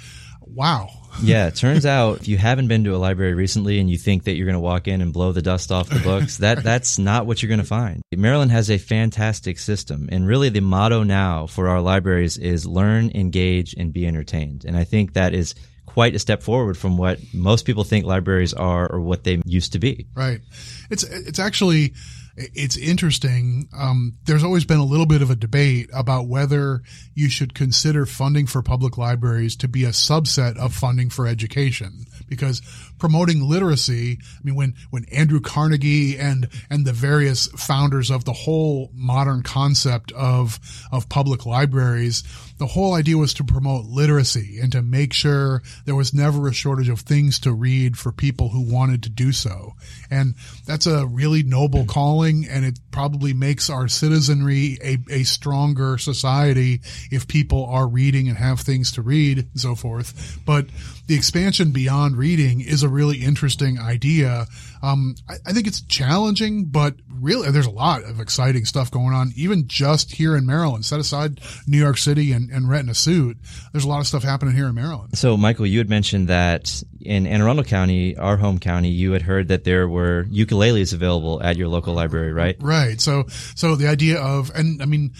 wow 0.47 0.89
yeah, 1.21 1.47
it 1.47 1.55
turns 1.55 1.85
out 1.85 2.21
if 2.21 2.27
you 2.27 2.37
haven't 2.37 2.67
been 2.67 2.83
to 2.85 2.95
a 2.95 2.97
library 2.97 3.33
recently 3.33 3.79
and 3.79 3.89
you 3.89 3.97
think 3.97 4.23
that 4.23 4.35
you're 4.35 4.45
going 4.45 4.55
to 4.55 4.59
walk 4.59 4.87
in 4.87 5.01
and 5.01 5.13
blow 5.13 5.31
the 5.31 5.41
dust 5.41 5.71
off 5.71 5.89
the 5.89 5.99
books, 5.99 6.37
that 6.37 6.63
that's 6.63 6.97
not 6.97 7.25
what 7.25 7.41
you're 7.41 7.49
going 7.49 7.59
to 7.59 7.65
find. 7.65 8.01
Maryland 8.15 8.51
has 8.51 8.69
a 8.69 8.77
fantastic 8.77 9.59
system, 9.59 10.09
and 10.11 10.27
really 10.27 10.49
the 10.49 10.61
motto 10.61 11.03
now 11.03 11.47
for 11.47 11.69
our 11.69 11.81
libraries 11.81 12.37
is 12.37 12.65
learn, 12.65 13.11
engage, 13.13 13.73
and 13.73 13.93
be 13.93 14.07
entertained. 14.07 14.65
And 14.65 14.75
I 14.77 14.83
think 14.83 15.13
that 15.13 15.33
is 15.33 15.55
quite 15.85 16.15
a 16.15 16.19
step 16.19 16.41
forward 16.41 16.77
from 16.77 16.97
what 16.97 17.19
most 17.33 17.65
people 17.65 17.83
think 17.83 18.05
libraries 18.05 18.53
are 18.53 18.91
or 18.91 19.01
what 19.01 19.23
they 19.23 19.41
used 19.45 19.73
to 19.73 19.79
be. 19.79 20.07
Right. 20.15 20.41
It's 20.89 21.03
it's 21.03 21.39
actually 21.39 21.93
it's 22.35 22.77
interesting. 22.77 23.69
Um, 23.77 24.17
there's 24.25 24.43
always 24.43 24.65
been 24.65 24.79
a 24.79 24.85
little 24.85 25.05
bit 25.05 25.21
of 25.21 25.29
a 25.29 25.35
debate 25.35 25.89
about 25.93 26.27
whether 26.27 26.81
you 27.13 27.29
should 27.29 27.53
consider 27.53 28.05
funding 28.05 28.47
for 28.47 28.63
public 28.63 28.97
libraries 28.97 29.55
to 29.57 29.67
be 29.67 29.85
a 29.85 29.89
subset 29.89 30.57
of 30.57 30.73
funding 30.73 31.09
for 31.11 31.27
education 31.27 32.05
because 32.27 32.61
promoting 32.97 33.47
literacy, 33.47 34.17
I 34.21 34.43
mean, 34.43 34.55
when, 34.55 34.73
when 34.89 35.05
Andrew 35.11 35.39
Carnegie 35.39 36.17
and, 36.17 36.49
and 36.71 36.85
the 36.85 36.93
various 36.93 37.47
founders 37.47 38.09
of 38.09 38.25
the 38.25 38.33
whole 38.33 38.89
modern 38.93 39.43
concept 39.43 40.11
of, 40.13 40.59
of 40.91 41.09
public 41.09 41.45
libraries, 41.45 42.23
the 42.57 42.67
whole 42.67 42.93
idea 42.93 43.17
was 43.17 43.33
to 43.35 43.43
promote 43.43 43.85
literacy 43.85 44.59
and 44.61 44.71
to 44.71 44.81
make 44.81 45.13
sure 45.13 45.61
there 45.85 45.95
was 45.95 46.13
never 46.13 46.47
a 46.47 46.53
shortage 46.53 46.89
of 46.89 47.01
things 47.01 47.39
to 47.39 47.51
read 47.51 47.97
for 47.97 48.11
people 48.11 48.49
who 48.49 48.61
wanted 48.61 49.03
to 49.03 49.09
do 49.09 49.31
so. 49.31 49.73
And 50.09 50.35
that's 50.65 50.85
a 50.85 51.05
really 51.05 51.43
noble 51.43 51.85
calling 51.85 52.47
and 52.47 52.63
it 52.65 52.79
probably 52.91 53.33
makes 53.33 53.69
our 53.69 53.87
citizenry 53.87 54.77
a, 54.83 54.97
a 55.09 55.23
stronger 55.23 55.97
society 55.97 56.81
if 57.11 57.27
people 57.27 57.65
are 57.65 57.87
reading 57.87 58.29
and 58.29 58.37
have 58.37 58.59
things 58.59 58.91
to 58.93 59.01
read 59.01 59.39
and 59.39 59.59
so 59.59 59.75
forth. 59.75 60.39
But 60.45 60.67
the 61.07 61.15
expansion 61.15 61.71
beyond 61.71 62.17
reading 62.17 62.61
is 62.61 62.83
a 62.83 62.89
really 62.89 63.17
interesting 63.17 63.79
idea. 63.79 64.45
Um, 64.81 65.15
I, 65.27 65.35
I, 65.47 65.53
think 65.53 65.67
it's 65.67 65.81
challenging, 65.81 66.65
but 66.65 66.95
really 67.19 67.51
there's 67.51 67.65
a 67.65 67.71
lot 67.71 68.03
of 68.03 68.19
exciting 68.19 68.65
stuff 68.65 68.91
going 68.91 69.13
on, 69.13 69.31
even 69.35 69.67
just 69.67 70.13
here 70.13 70.35
in 70.35 70.45
Maryland. 70.45 70.85
Set 70.85 70.99
aside 70.99 71.41
New 71.67 71.77
York 71.77 71.97
City 71.97 72.31
and, 72.31 72.49
and 72.49 72.69
renting 72.69 72.89
a 72.89 72.95
suit. 72.95 73.37
There's 73.71 73.85
a 73.85 73.87
lot 73.87 73.99
of 73.99 74.07
stuff 74.07 74.23
happening 74.23 74.55
here 74.55 74.67
in 74.67 74.75
Maryland. 74.75 75.17
So, 75.17 75.37
Michael, 75.37 75.65
you 75.65 75.77
had 75.79 75.89
mentioned 75.89 76.27
that 76.27 76.83
in 77.01 77.27
Anne 77.27 77.41
Arundel 77.41 77.65
County, 77.65 78.17
our 78.17 78.37
home 78.37 78.59
county, 78.59 78.89
you 78.89 79.11
had 79.11 79.21
heard 79.21 79.49
that 79.49 79.63
there 79.63 79.87
were 79.87 80.25
ukuleles 80.31 80.93
available 80.93 81.41
at 81.43 81.57
your 81.57 81.67
local 81.67 81.93
library, 81.93 82.33
right? 82.33 82.55
Right. 82.59 82.99
So, 82.99 83.25
so 83.55 83.75
the 83.75 83.87
idea 83.87 84.19
of, 84.19 84.51
and 84.55 84.81
I 84.81 84.85
mean, 84.85 85.13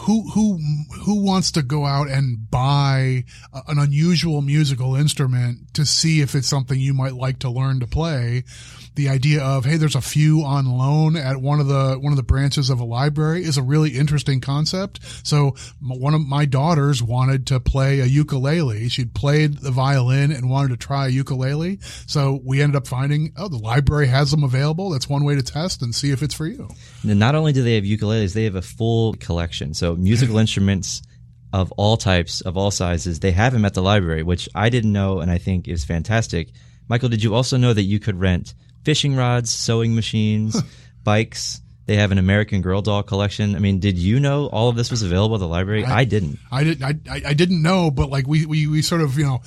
who 0.00 0.28
who 0.30 0.58
who 1.04 1.24
wants 1.24 1.52
to 1.52 1.62
go 1.62 1.84
out 1.84 2.08
and 2.08 2.50
buy 2.50 3.24
an 3.66 3.78
unusual 3.78 4.42
musical 4.42 4.94
instrument 4.94 5.74
to 5.74 5.84
see 5.84 6.20
if 6.20 6.34
it's 6.34 6.48
something 6.48 6.78
you 6.78 6.94
might 6.94 7.14
like 7.14 7.40
to 7.40 7.50
learn 7.50 7.80
to 7.80 7.86
play 7.86 8.44
the 8.98 9.08
idea 9.08 9.40
of 9.40 9.64
hey 9.64 9.76
there's 9.76 9.94
a 9.94 10.00
few 10.00 10.42
on 10.42 10.66
loan 10.66 11.14
at 11.14 11.36
one 11.36 11.60
of 11.60 11.68
the 11.68 11.96
one 12.00 12.12
of 12.12 12.16
the 12.16 12.22
branches 12.24 12.68
of 12.68 12.80
a 12.80 12.84
library 12.84 13.44
is 13.44 13.56
a 13.56 13.62
really 13.62 13.90
interesting 13.90 14.40
concept. 14.40 14.98
So 15.24 15.54
one 15.80 16.14
of 16.14 16.26
my 16.26 16.46
daughters 16.46 17.00
wanted 17.00 17.46
to 17.46 17.60
play 17.60 18.00
a 18.00 18.06
ukulele. 18.06 18.88
She'd 18.88 19.14
played 19.14 19.58
the 19.58 19.70
violin 19.70 20.32
and 20.32 20.50
wanted 20.50 20.70
to 20.70 20.76
try 20.76 21.06
a 21.06 21.10
ukulele. 21.10 21.78
So 22.08 22.40
we 22.44 22.60
ended 22.60 22.74
up 22.74 22.88
finding 22.88 23.32
oh 23.36 23.46
the 23.46 23.56
library 23.56 24.08
has 24.08 24.32
them 24.32 24.42
available. 24.42 24.90
That's 24.90 25.08
one 25.08 25.22
way 25.22 25.36
to 25.36 25.42
test 25.42 25.80
and 25.80 25.94
see 25.94 26.10
if 26.10 26.20
it's 26.20 26.34
for 26.34 26.48
you. 26.48 26.68
And 27.08 27.20
not 27.20 27.36
only 27.36 27.52
do 27.52 27.62
they 27.62 27.76
have 27.76 27.84
ukuleles 27.84 28.34
they 28.34 28.44
have 28.44 28.56
a 28.56 28.62
full 28.62 29.14
collection. 29.14 29.74
So 29.74 29.94
musical 29.94 30.38
instruments 30.44 31.02
of 31.52 31.70
all 31.76 31.96
types 31.96 32.40
of 32.40 32.56
all 32.56 32.72
sizes 32.72 33.20
they 33.20 33.30
have 33.30 33.52
them 33.52 33.64
at 33.64 33.72
the 33.72 33.80
library 33.80 34.22
which 34.22 34.50
i 34.54 34.68
didn't 34.68 34.92
know 34.92 35.20
and 35.20 35.30
i 35.30 35.38
think 35.38 35.68
is 35.68 35.84
fantastic. 35.84 36.48
Michael 36.88 37.10
did 37.10 37.22
you 37.22 37.34
also 37.34 37.56
know 37.56 37.72
that 37.72 37.82
you 37.82 38.00
could 38.00 38.18
rent 38.18 38.54
fishing 38.88 39.14
rods, 39.14 39.52
sewing 39.52 39.94
machines, 39.94 40.56
bikes. 41.04 41.60
They 41.84 41.96
have 41.96 42.10
an 42.10 42.16
American 42.16 42.62
Girl 42.62 42.80
doll 42.80 43.02
collection. 43.02 43.54
I 43.54 43.58
mean, 43.58 43.80
did 43.80 43.98
you 43.98 44.18
know 44.18 44.46
all 44.46 44.70
of 44.70 44.76
this 44.76 44.90
was 44.90 45.02
available 45.02 45.34
at 45.34 45.40
the 45.40 45.46
library? 45.46 45.84
I, 45.84 45.98
I 45.98 46.04
didn't. 46.04 46.38
I 46.50 46.64
didn't. 46.64 46.82
I, 47.06 47.20
I 47.26 47.34
didn't 47.34 47.60
know, 47.60 47.90
but 47.90 48.08
like 48.08 48.26
we, 48.26 48.46
we, 48.46 48.66
we 48.66 48.80
sort 48.80 49.02
of, 49.02 49.18
you 49.18 49.24
know, 49.24 49.42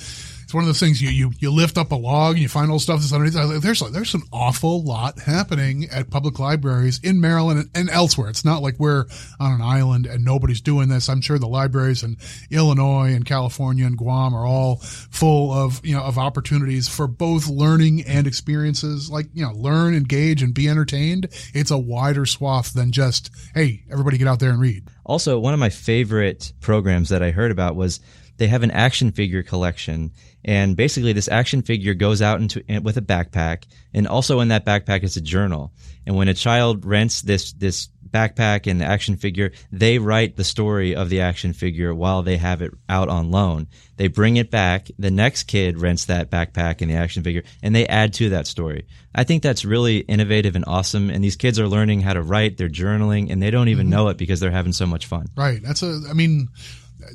it's 0.52 0.54
one 0.54 0.66
of 0.66 0.68
those 0.68 0.82
things 0.82 1.02
you, 1.02 1.10
you, 1.10 1.32
you 1.40 1.50
lift 1.50 1.78
up 1.78 1.94
a 1.94 1.96
log 1.96 2.34
and 2.34 2.42
you 2.42 2.50
find 2.50 2.70
old 2.70 2.82
stuff 2.82 3.00
that's 3.00 3.14
underneath. 3.14 3.62
There's 3.62 3.80
there's 3.80 4.14
an 4.16 4.24
awful 4.34 4.84
lot 4.84 5.18
happening 5.18 5.88
at 5.90 6.10
public 6.10 6.40
libraries 6.40 7.00
in 7.02 7.22
Maryland 7.22 7.58
and, 7.62 7.70
and 7.74 7.90
elsewhere. 7.90 8.28
It's 8.30 8.44
not 8.44 8.62
like 8.62 8.76
we're 8.78 9.06
on 9.40 9.54
an 9.54 9.62
island 9.62 10.08
and 10.08 10.26
nobody's 10.26 10.60
doing 10.60 10.90
this. 10.90 11.08
I'm 11.08 11.22
sure 11.22 11.40
the 11.40 11.48
libraries 11.48 12.04
in 12.04 12.18
Illinois 12.50 13.14
and 13.14 13.26
California 13.26 13.86
and 13.86 13.98
Guam 13.98 14.36
are 14.36 14.46
all 14.46 14.76
full 14.76 15.54
of 15.54 15.80
you 15.86 15.96
know 15.96 16.04
of 16.04 16.18
opportunities 16.18 16.90
for 16.90 17.08
both 17.08 17.48
learning 17.48 18.04
and 18.06 18.28
experiences. 18.28 19.10
Like 19.10 19.28
you 19.34 19.46
know, 19.46 19.54
learn, 19.54 19.96
engage, 19.96 20.44
and 20.44 20.54
be 20.54 20.68
entertained. 20.68 21.30
It's 21.54 21.72
a 21.72 21.78
wider 21.78 22.26
swath 22.26 22.74
than 22.74 22.92
just 22.92 23.32
hey, 23.56 23.86
everybody 23.90 24.18
get 24.18 24.28
out 24.28 24.42
there 24.42 24.50
and 24.50 24.60
read. 24.60 24.90
Also, 25.06 25.40
one 25.40 25.54
of 25.54 25.62
my 25.62 25.70
favorite 25.70 26.52
programs 26.60 27.08
that 27.08 27.24
I 27.24 27.32
heard 27.32 27.52
about 27.52 27.78
was 27.78 28.02
they 28.42 28.48
have 28.48 28.64
an 28.64 28.72
action 28.72 29.12
figure 29.12 29.44
collection 29.44 30.12
and 30.44 30.76
basically, 30.76 31.14
this 31.14 31.28
action 31.28 31.62
figure 31.62 31.94
goes 31.94 32.22
out 32.22 32.42
into 32.42 32.64
with 32.82 32.98
a 32.98 33.02
backpack, 33.02 33.66
and 33.94 34.08
also 34.08 34.40
in 34.40 34.48
that 34.48 34.66
backpack 34.66 35.04
is 35.04 35.16
a 35.16 35.22
journal. 35.22 35.72
And 36.08 36.16
when 36.16 36.28
a 36.28 36.34
child 36.34 36.84
rents 36.84 37.22
this 37.22 37.54
this 37.54 37.90
backpack 38.10 38.70
and 38.70 38.82
the 38.82 38.86
action 38.86 39.18
figure, 39.18 39.52
they 39.72 40.00
write 40.00 40.36
the 40.36 40.44
story 40.44 40.96
of 40.96 41.10
the 41.10 41.22
action 41.22 41.54
figure 41.54 41.94
while 41.94 42.24
they 42.24 42.38
have 42.38 42.64
it 42.64 42.72
out 42.90 43.08
on 43.08 43.30
loan. 43.30 43.68
They 43.98 44.08
bring 44.08 44.38
it 44.38 44.50
back. 44.50 44.90
The 44.98 45.12
next 45.12 45.44
kid 45.44 45.80
rents 45.80 46.06
that 46.06 46.32
backpack 46.32 46.82
and 46.82 46.90
the 46.90 46.96
action 46.96 47.22
figure, 47.22 47.44
and 47.62 47.76
they 47.76 47.86
add 47.86 48.14
to 48.16 48.30
that 48.30 48.48
story. 48.48 48.88
I 49.14 49.24
think 49.24 49.44
that's 49.44 49.64
really 49.64 50.00
innovative 50.00 50.56
and 50.56 50.66
awesome. 50.66 51.12
And 51.12 51.24
these 51.24 51.36
kids 51.36 51.60
are 51.60 51.68
learning 51.68 52.02
how 52.02 52.14
to 52.14 52.24
write. 52.24 52.58
They're 52.58 52.68
journaling, 52.68 53.32
and 53.32 53.44
they 53.44 53.52
don't 53.52 53.68
even 53.68 53.86
mm-hmm. 53.86 53.92
know 53.92 54.08
it 54.08 54.18
because 54.18 54.40
they're 54.40 54.50
having 54.50 54.74
so 54.74 54.88
much 54.88 55.06
fun. 55.06 55.28
Right. 55.38 55.62
That's 55.62 55.84
a. 55.84 56.02
I 56.10 56.14
mean 56.14 56.50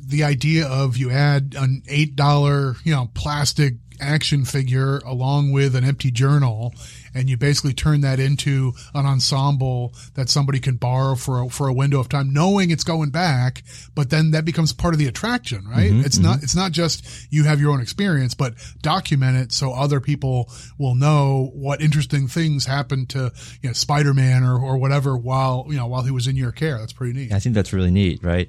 the 0.03 0.23
idea 0.23 0.67
of 0.67 0.97
you 0.97 1.09
add 1.11 1.55
an 1.57 1.83
eight 1.87 2.15
dollar 2.15 2.75
you 2.83 2.93
know 2.93 3.09
plastic 3.13 3.75
action 3.99 4.45
figure 4.45 4.99
along 4.99 5.51
with 5.51 5.75
an 5.75 5.83
empty 5.83 6.11
journal 6.11 6.73
and 7.17 7.29
you 7.29 7.35
basically 7.37 7.73
turn 7.73 8.01
that 8.01 8.19
into 8.19 8.73
an 8.93 9.05
ensemble 9.05 9.93
that 10.13 10.29
somebody 10.29 10.59
can 10.59 10.75
borrow 10.75 11.15
for 11.15 11.41
a, 11.41 11.49
for 11.49 11.67
a 11.67 11.73
window 11.73 11.99
of 11.99 12.07
time, 12.07 12.31
knowing 12.31 12.69
it's 12.69 12.83
going 12.83 13.09
back. 13.09 13.63
But 13.95 14.11
then 14.11 14.31
that 14.31 14.45
becomes 14.45 14.71
part 14.71 14.93
of 14.93 14.99
the 14.99 15.07
attraction, 15.07 15.65
right? 15.67 15.91
Mm-hmm, 15.91 16.05
it's 16.05 16.19
not 16.19 16.43
it's 16.43 16.55
not 16.55 16.71
just 16.71 17.27
you 17.31 17.45
have 17.45 17.59
your 17.59 17.71
own 17.71 17.81
experience, 17.81 18.35
but 18.35 18.53
document 18.81 19.37
it 19.37 19.51
so 19.51 19.73
other 19.73 19.99
people 19.99 20.51
will 20.77 20.93
know 20.93 21.49
what 21.53 21.81
interesting 21.81 22.27
things 22.27 22.65
happened 22.65 23.09
to 23.09 23.31
you 23.61 23.69
know 23.69 23.73
Spider 23.73 24.13
Man 24.13 24.43
or 24.43 24.59
or 24.59 24.77
whatever 24.77 25.17
while 25.17 25.65
you 25.69 25.77
know 25.77 25.87
while 25.87 26.03
he 26.03 26.11
was 26.11 26.27
in 26.27 26.35
your 26.35 26.51
care. 26.51 26.77
That's 26.77 26.93
pretty 26.93 27.13
neat. 27.13 27.31
I 27.31 27.39
think 27.39 27.55
that's 27.55 27.73
really 27.73 27.91
neat, 27.91 28.23
right? 28.23 28.47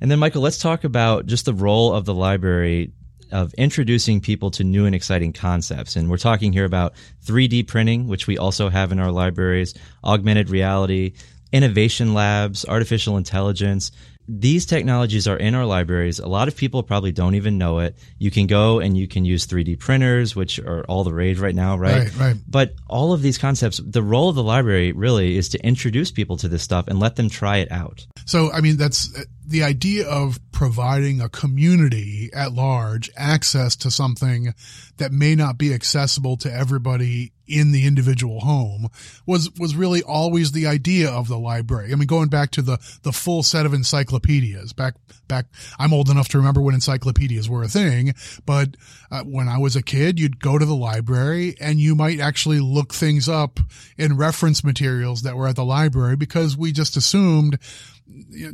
And 0.00 0.10
then, 0.10 0.18
Michael, 0.18 0.42
let's 0.42 0.58
talk 0.58 0.84
about 0.84 1.26
just 1.26 1.44
the 1.44 1.54
role 1.54 1.92
of 1.92 2.04
the 2.04 2.14
library 2.14 2.92
of 3.32 3.54
introducing 3.54 4.20
people 4.20 4.50
to 4.52 4.64
new 4.64 4.86
and 4.86 4.94
exciting 4.94 5.32
concepts. 5.32 5.96
And 5.96 6.10
we're 6.10 6.16
talking 6.16 6.52
here 6.52 6.64
about 6.64 6.94
3D 7.26 7.68
printing, 7.68 8.08
which 8.08 8.26
we 8.26 8.38
also 8.38 8.68
have 8.68 8.92
in 8.92 8.98
our 8.98 9.12
libraries, 9.12 9.74
augmented 10.02 10.50
reality, 10.50 11.12
innovation 11.52 12.14
labs, 12.14 12.64
artificial 12.64 13.16
intelligence. 13.16 13.92
These 14.32 14.66
technologies 14.66 15.26
are 15.26 15.36
in 15.36 15.56
our 15.56 15.64
libraries. 15.64 16.20
A 16.20 16.28
lot 16.28 16.46
of 16.46 16.56
people 16.56 16.84
probably 16.84 17.10
don't 17.10 17.34
even 17.34 17.58
know 17.58 17.80
it. 17.80 17.96
You 18.18 18.30
can 18.30 18.46
go 18.46 18.78
and 18.78 18.96
you 18.96 19.08
can 19.08 19.24
use 19.24 19.46
3D 19.46 19.80
printers, 19.80 20.36
which 20.36 20.60
are 20.60 20.84
all 20.84 21.02
the 21.02 21.12
rage 21.12 21.40
right 21.40 21.54
now, 21.54 21.76
right? 21.76 22.04
Right, 22.04 22.16
right. 22.16 22.36
But 22.48 22.74
all 22.88 23.12
of 23.12 23.22
these 23.22 23.38
concepts, 23.38 23.80
the 23.84 24.02
role 24.02 24.28
of 24.28 24.36
the 24.36 24.44
library 24.44 24.92
really 24.92 25.36
is 25.36 25.48
to 25.50 25.66
introduce 25.66 26.12
people 26.12 26.36
to 26.38 26.48
this 26.48 26.62
stuff 26.62 26.86
and 26.86 27.00
let 27.00 27.16
them 27.16 27.28
try 27.28 27.56
it 27.56 27.72
out. 27.72 28.06
So, 28.24 28.52
I 28.52 28.60
mean, 28.60 28.76
that's 28.76 29.12
the 29.50 29.64
idea 29.64 30.06
of 30.06 30.38
providing 30.52 31.20
a 31.20 31.28
community 31.28 32.30
at 32.32 32.52
large 32.52 33.10
access 33.16 33.74
to 33.74 33.90
something 33.90 34.54
that 34.98 35.10
may 35.10 35.34
not 35.34 35.58
be 35.58 35.74
accessible 35.74 36.36
to 36.36 36.52
everybody 36.52 37.32
in 37.48 37.72
the 37.72 37.84
individual 37.84 38.40
home 38.40 38.88
was 39.26 39.50
was 39.58 39.74
really 39.74 40.02
always 40.04 40.52
the 40.52 40.68
idea 40.68 41.10
of 41.10 41.26
the 41.26 41.38
library. 41.38 41.92
I 41.92 41.96
mean, 41.96 42.06
going 42.06 42.28
back 42.28 42.52
to 42.52 42.62
the 42.62 42.78
the 43.02 43.10
full 43.10 43.42
set 43.42 43.66
of 43.66 43.74
encyclopedias 43.74 44.72
back 44.72 44.94
back. 45.26 45.46
I'm 45.78 45.92
old 45.92 46.10
enough 46.10 46.28
to 46.28 46.38
remember 46.38 46.60
when 46.60 46.74
encyclopedias 46.74 47.48
were 47.48 47.62
a 47.62 47.68
thing, 47.68 48.14
but 48.44 48.76
uh, 49.10 49.22
when 49.22 49.48
I 49.48 49.58
was 49.58 49.76
a 49.76 49.82
kid, 49.82 50.20
you'd 50.20 50.40
go 50.40 50.58
to 50.58 50.66
the 50.66 50.76
library 50.76 51.54
and 51.60 51.80
you 51.80 51.94
might 51.94 52.20
actually 52.20 52.60
look 52.60 52.92
things 52.92 53.28
up 53.28 53.60
in 53.96 54.16
reference 54.16 54.62
materials 54.62 55.22
that 55.22 55.36
were 55.36 55.48
at 55.48 55.56
the 55.56 55.64
library 55.64 56.16
because 56.16 56.56
we 56.56 56.72
just 56.72 56.96
assumed 56.96 57.58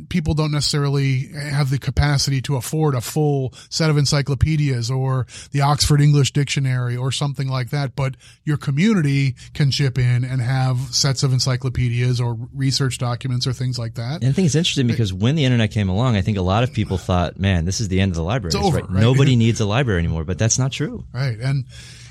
people 0.09 0.33
don't 0.33 0.51
necessarily 0.51 1.27
have 1.27 1.69
the 1.69 1.77
capacity 1.77 2.41
to 2.41 2.55
afford 2.55 2.95
a 2.95 3.01
full 3.01 3.53
set 3.69 3.89
of 3.89 3.97
encyclopedias 3.97 4.89
or 4.89 5.27
the 5.51 5.61
Oxford 5.61 6.01
English 6.01 6.31
Dictionary 6.33 6.95
or 6.95 7.11
something 7.11 7.47
like 7.47 7.69
that. 7.69 7.95
But 7.95 8.15
your 8.43 8.57
community 8.57 9.35
can 9.53 9.71
chip 9.71 9.97
in 9.97 10.23
and 10.23 10.41
have 10.41 10.77
sets 10.91 11.23
of 11.23 11.33
encyclopedias 11.33 12.21
or 12.21 12.37
research 12.53 12.97
documents 12.97 13.47
or 13.47 13.53
things 13.53 13.77
like 13.77 13.95
that. 13.95 14.21
And 14.21 14.29
I 14.29 14.31
think 14.31 14.45
it's 14.45 14.55
interesting 14.55 14.87
because 14.87 15.13
when 15.13 15.35
the 15.35 15.45
internet 15.45 15.71
came 15.71 15.89
along, 15.89 16.15
I 16.15 16.21
think 16.21 16.37
a 16.37 16.41
lot 16.41 16.63
of 16.63 16.73
people 16.73 16.97
thought, 16.97 17.39
man, 17.39 17.65
this 17.65 17.79
is 17.79 17.87
the 17.87 17.99
end 17.99 18.11
of 18.11 18.15
the 18.15 18.23
library. 18.23 18.53
Right? 18.55 18.73
right? 18.73 18.89
Nobody 18.89 19.35
needs 19.35 19.59
a 19.59 19.65
library 19.65 19.99
anymore, 19.99 20.23
but 20.23 20.37
that's 20.37 20.59
not 20.59 20.71
true. 20.71 21.05
Right. 21.13 21.39
And, 21.39 21.65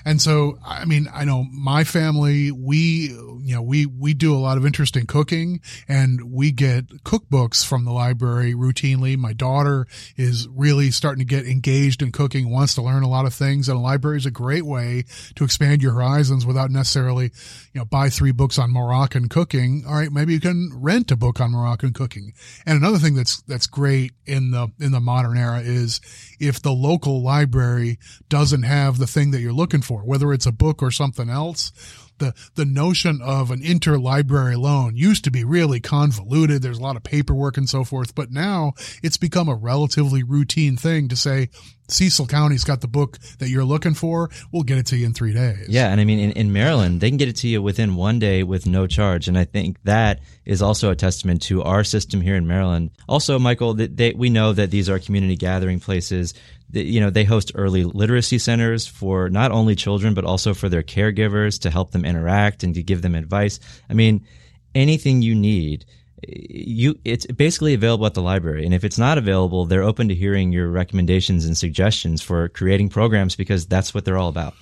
and 0.06 0.22
so, 0.22 0.56
I 0.64 0.84
mean, 0.84 1.08
I 1.12 1.24
know 1.24 1.44
my 1.50 1.82
family, 1.82 2.52
we, 2.52 3.08
you 3.42 3.54
know, 3.56 3.60
we, 3.60 3.86
we 3.86 4.14
do 4.14 4.36
a 4.36 4.38
lot 4.38 4.56
of 4.56 4.64
interesting 4.64 5.04
cooking 5.04 5.60
and 5.88 6.32
we 6.32 6.52
get 6.52 7.02
cookbooks 7.02 7.66
from 7.66 7.84
the 7.84 7.90
library 7.90 8.54
routinely. 8.54 9.16
My 9.16 9.32
daughter 9.32 9.84
is 10.16 10.46
really 10.46 10.92
starting 10.92 11.26
to 11.26 11.28
get 11.28 11.44
engaged 11.44 12.02
in 12.02 12.12
cooking, 12.12 12.52
wants 12.52 12.76
to 12.76 12.82
learn 12.82 13.02
a 13.02 13.08
lot 13.08 13.26
of 13.26 13.34
things 13.34 13.68
and 13.68 13.76
a 13.76 13.80
library 13.80 14.18
is 14.18 14.26
a 14.26 14.30
great 14.30 14.64
way 14.64 15.02
to 15.34 15.42
expand 15.42 15.82
your 15.82 15.94
horizons 15.94 16.46
without 16.46 16.70
necessarily, 16.70 17.32
you 17.72 17.80
know, 17.80 17.84
buy 17.84 18.08
three 18.08 18.30
books 18.30 18.60
on 18.60 18.72
Moroccan 18.72 19.28
cooking. 19.28 19.82
All 19.88 19.94
right. 19.94 20.12
Maybe 20.12 20.34
you 20.34 20.40
can 20.40 20.70
rent 20.72 21.10
a 21.10 21.16
book 21.16 21.40
on 21.40 21.50
Moroccan 21.50 21.92
cooking. 21.92 22.32
And 22.64 22.78
another 22.78 22.98
thing 22.98 23.16
that's, 23.16 23.42
that's 23.42 23.66
great 23.66 24.12
in 24.24 24.52
the, 24.52 24.68
in 24.78 24.92
the 24.92 25.00
modern 25.00 25.36
era 25.36 25.62
is 25.64 26.00
if 26.38 26.62
the 26.62 26.70
local 26.70 27.24
library 27.24 27.98
doesn't 28.28 28.62
have 28.62 28.98
the 28.98 29.08
thing 29.08 29.32
that 29.32 29.40
you're 29.40 29.52
looking 29.52 29.82
for, 29.82 29.95
whether 30.04 30.32
it's 30.32 30.46
a 30.46 30.52
book 30.52 30.82
or 30.82 30.90
something 30.90 31.30
else, 31.30 31.72
the 32.18 32.34
the 32.54 32.64
notion 32.64 33.20
of 33.22 33.50
an 33.50 33.60
interlibrary 33.60 34.58
loan 34.58 34.96
used 34.96 35.24
to 35.24 35.30
be 35.30 35.44
really 35.44 35.80
convoluted. 35.80 36.62
There's 36.62 36.78
a 36.78 36.82
lot 36.82 36.96
of 36.96 37.02
paperwork 37.02 37.56
and 37.56 37.68
so 37.68 37.84
forth, 37.84 38.14
but 38.14 38.30
now 38.30 38.72
it's 39.02 39.16
become 39.16 39.48
a 39.48 39.54
relatively 39.54 40.22
routine 40.22 40.76
thing 40.76 41.08
to 41.08 41.16
say 41.16 41.50
Cecil 41.88 42.26
County's 42.26 42.64
got 42.64 42.80
the 42.80 42.88
book 42.88 43.18
that 43.38 43.48
you're 43.48 43.64
looking 43.64 43.94
for. 43.94 44.28
We'll 44.50 44.64
get 44.64 44.78
it 44.78 44.86
to 44.86 44.96
you 44.96 45.06
in 45.06 45.14
three 45.14 45.32
days. 45.32 45.68
Yeah, 45.68 45.88
and 45.88 46.00
I 46.00 46.04
mean 46.04 46.18
in, 46.18 46.32
in 46.32 46.52
Maryland, 46.52 47.00
they 47.00 47.10
can 47.10 47.16
get 47.16 47.28
it 47.28 47.36
to 47.36 47.48
you 47.48 47.62
within 47.62 47.96
one 47.96 48.18
day 48.18 48.42
with 48.42 48.66
no 48.66 48.86
charge, 48.86 49.28
and 49.28 49.38
I 49.38 49.44
think 49.44 49.82
that 49.84 50.20
is 50.44 50.62
also 50.62 50.90
a 50.90 50.96
testament 50.96 51.42
to 51.42 51.62
our 51.62 51.84
system 51.84 52.20
here 52.20 52.36
in 52.36 52.46
Maryland. 52.46 52.90
Also, 53.08 53.38
Michael, 53.38 53.74
we 54.16 54.30
know 54.30 54.52
that 54.52 54.70
these 54.70 54.88
are 54.88 54.98
community 54.98 55.36
gathering 55.36 55.80
places 55.80 56.34
you 56.72 57.00
know, 57.00 57.10
they 57.10 57.24
host 57.24 57.52
early 57.54 57.84
literacy 57.84 58.38
centers 58.38 58.86
for 58.86 59.28
not 59.28 59.52
only 59.52 59.74
children, 59.74 60.14
but 60.14 60.24
also 60.24 60.54
for 60.54 60.68
their 60.68 60.82
caregivers 60.82 61.60
to 61.60 61.70
help 61.70 61.92
them 61.92 62.04
interact 62.04 62.62
and 62.62 62.74
to 62.74 62.82
give 62.82 63.02
them 63.02 63.14
advice. 63.14 63.60
I 63.88 63.94
mean, 63.94 64.26
anything 64.74 65.22
you 65.22 65.34
need, 65.34 65.84
eh, 66.26 66.32
you, 66.48 66.98
it's 67.04 67.26
basically 67.26 67.74
available 67.74 68.06
at 68.06 68.14
the 68.14 68.22
library. 68.22 68.64
And 68.64 68.74
if 68.74 68.84
it's 68.84 68.98
not 68.98 69.18
available, 69.18 69.66
they're 69.66 69.82
open 69.82 70.08
to 70.08 70.14
hearing 70.14 70.52
your 70.52 70.68
recommendations 70.68 71.44
and 71.44 71.56
suggestions 71.56 72.22
for 72.22 72.48
creating 72.48 72.88
programs 72.88 73.36
because 73.36 73.66
that's 73.66 73.94
what 73.94 74.04
they're 74.04 74.18
all 74.18 74.28
about. 74.28 74.54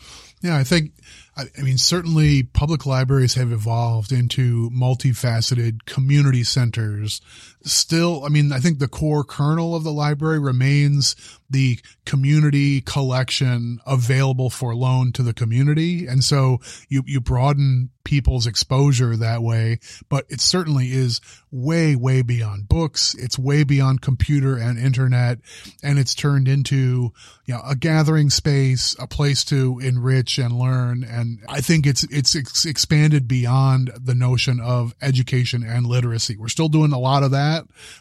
Yeah, 0.45 0.59
I 0.59 0.65
think, 0.65 0.93
I, 1.39 1.47
mean, 1.63 1.79
certainly 1.79 2.43
public 2.43 2.85
libraries 2.85 3.35
have 3.35 3.51
evolved 3.51 4.13
into 4.13 4.69
multifaceted 4.69 5.87
community 5.87 6.45
centers. 6.45 7.23
Still, 7.65 8.25
I 8.25 8.29
mean, 8.29 8.53
I 8.53 8.59
think 8.59 8.79
the 8.79 8.89
core 8.89 9.25
kernel 9.25 9.75
of 9.75 9.85
the 9.85 9.93
library 9.93 10.39
remains 10.39 11.17
the 11.49 11.79
community 12.05 12.81
collection 12.81 13.79
available 13.87 14.51
for 14.51 14.75
loan 14.75 15.13
to 15.13 15.23
the 15.23 15.33
community. 15.33 16.07
And 16.07 16.25
so 16.25 16.59
you, 16.89 17.03
you 17.07 17.21
broaden 17.21 17.91
people's 18.03 18.47
exposure 18.47 19.17
that 19.17 19.43
way, 19.43 19.79
but 20.09 20.27
it 20.29 20.41
certainly 20.41 20.93
is 20.93 21.21
way, 21.51 21.97
way 21.97 22.23
beyond 22.23 22.69
books. 22.69 23.15
It's 23.15 23.39
way 23.39 23.65
beyond 23.65 24.03
computer 24.03 24.57
and 24.57 24.79
internet. 24.79 25.39
And 25.83 25.99
it's 25.99 26.15
turned 26.15 26.49
into, 26.49 27.13
you 27.47 27.55
know, 27.55 27.63
a 27.65 27.77
gathering 27.77 28.31
space, 28.31 28.95
a 28.99 29.07
place 29.07 29.45
to 29.45 29.79
enrich 29.83 30.39
and 30.39 30.59
learn. 30.59 31.05
And 31.05 31.39
I 31.49 31.61
think 31.61 31.87
it's, 31.87 32.03
it's 32.05 32.35
ex- 32.35 32.67
expanded 32.67 33.29
beyond 33.29 33.93
the 33.99 34.15
notion 34.15 34.61
of 34.61 34.95
education 35.01 35.63
and 35.63 35.87
literacy. 35.87 36.37
We're 36.37 36.49
still 36.49 36.69
doing 36.69 36.93
a 36.93 36.99
lot 36.99 37.23
of 37.23 37.31
that, 37.31 37.54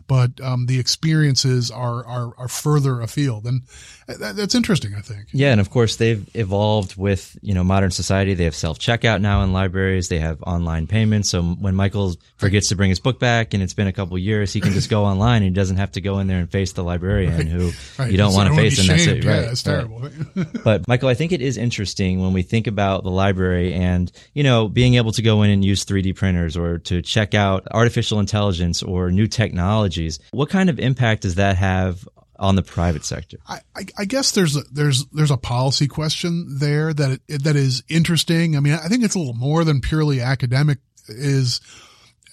but, 0.07 0.39
um, 0.41 0.65
the 0.65 0.79
experiences 0.79 1.71
are, 1.71 2.05
are, 2.05 2.33
are 2.37 2.47
further 2.47 3.01
afield. 3.01 3.45
And 3.45 3.61
that, 4.07 4.35
that's 4.35 4.55
interesting, 4.55 4.93
I 4.95 5.01
think. 5.01 5.27
Yeah. 5.31 5.51
And 5.51 5.61
of 5.61 5.69
course 5.69 5.95
they've 5.95 6.27
evolved 6.35 6.95
with, 6.97 7.37
you 7.41 7.53
know, 7.53 7.63
modern 7.63 7.91
society. 7.91 8.33
They 8.33 8.43
have 8.45 8.55
self 8.55 8.79
checkout 8.79 9.21
now 9.21 9.43
in 9.43 9.53
libraries. 9.53 10.09
They 10.09 10.19
have 10.19 10.41
online 10.43 10.87
payments. 10.87 11.29
So 11.29 11.41
when 11.41 11.75
Michael 11.75 12.15
forgets 12.37 12.69
to 12.69 12.75
bring 12.75 12.89
his 12.89 12.99
book 12.99 13.19
back 13.19 13.53
and 13.53 13.63
it's 13.63 13.73
been 13.73 13.87
a 13.87 13.93
couple 13.93 14.17
years, 14.17 14.53
he 14.53 14.61
can 14.61 14.71
just 14.71 14.89
go 14.89 15.05
online 15.05 15.37
and 15.37 15.45
he 15.45 15.51
doesn't 15.51 15.77
have 15.77 15.91
to 15.93 16.01
go 16.01 16.19
in 16.19 16.27
there 16.27 16.39
and 16.39 16.51
face 16.51 16.73
the 16.73 16.83
librarian 16.83 17.35
right. 17.35 17.47
who 17.47 17.71
right. 17.99 18.11
you 18.11 18.17
don't 18.17 18.31
so 18.31 18.37
want 18.37 18.49
to 18.49 18.55
face 18.55 18.79
and 18.79 18.89
that's 18.89 19.05
it. 19.05 19.23
Right. 19.25 19.43
Yeah, 19.43 19.51
it's 19.51 19.63
terrible. 19.63 19.99
Right. 19.99 20.47
but 20.63 20.87
Michael, 20.87 21.09
I 21.09 21.13
think 21.13 21.31
it 21.31 21.41
is 21.41 21.57
interesting 21.57 22.21
when 22.21 22.33
we 22.33 22.41
think 22.41 22.67
about 22.67 23.03
the 23.03 23.11
library 23.11 23.73
and, 23.73 24.11
you 24.33 24.43
know, 24.43 24.67
being 24.67 24.95
able 24.95 25.11
to 25.13 25.21
go 25.21 25.43
in 25.43 25.49
and 25.49 25.63
use 25.63 25.85
3D 25.85 26.15
printers 26.15 26.57
or 26.57 26.79
to 26.79 27.01
check 27.01 27.33
out 27.33 27.67
artificial 27.71 28.19
intelligence 28.19 28.83
or 28.83 29.11
new 29.11 29.27
technologies. 29.43 30.19
What 30.31 30.49
kind 30.49 30.69
of 30.69 30.79
impact 30.79 31.21
does 31.23 31.35
that 31.35 31.57
have 31.57 32.07
on 32.39 32.55
the 32.55 32.61
private 32.61 33.05
sector? 33.05 33.37
I, 33.47 33.59
I, 33.97 34.05
guess 34.05 34.31
there's 34.31 34.55
a, 34.55 34.61
there's 34.71 35.05
there's 35.07 35.31
a 35.31 35.37
policy 35.37 35.87
question 35.87 36.57
there 36.59 36.93
that 36.93 37.19
it, 37.27 37.43
that 37.43 37.55
is 37.55 37.83
interesting. 37.89 38.57
I 38.57 38.59
mean, 38.59 38.73
I 38.73 38.87
think 38.87 39.03
it's 39.03 39.15
a 39.15 39.19
little 39.19 39.33
more 39.33 39.63
than 39.63 39.81
purely 39.81 40.21
academic. 40.21 40.79
Is 41.07 41.61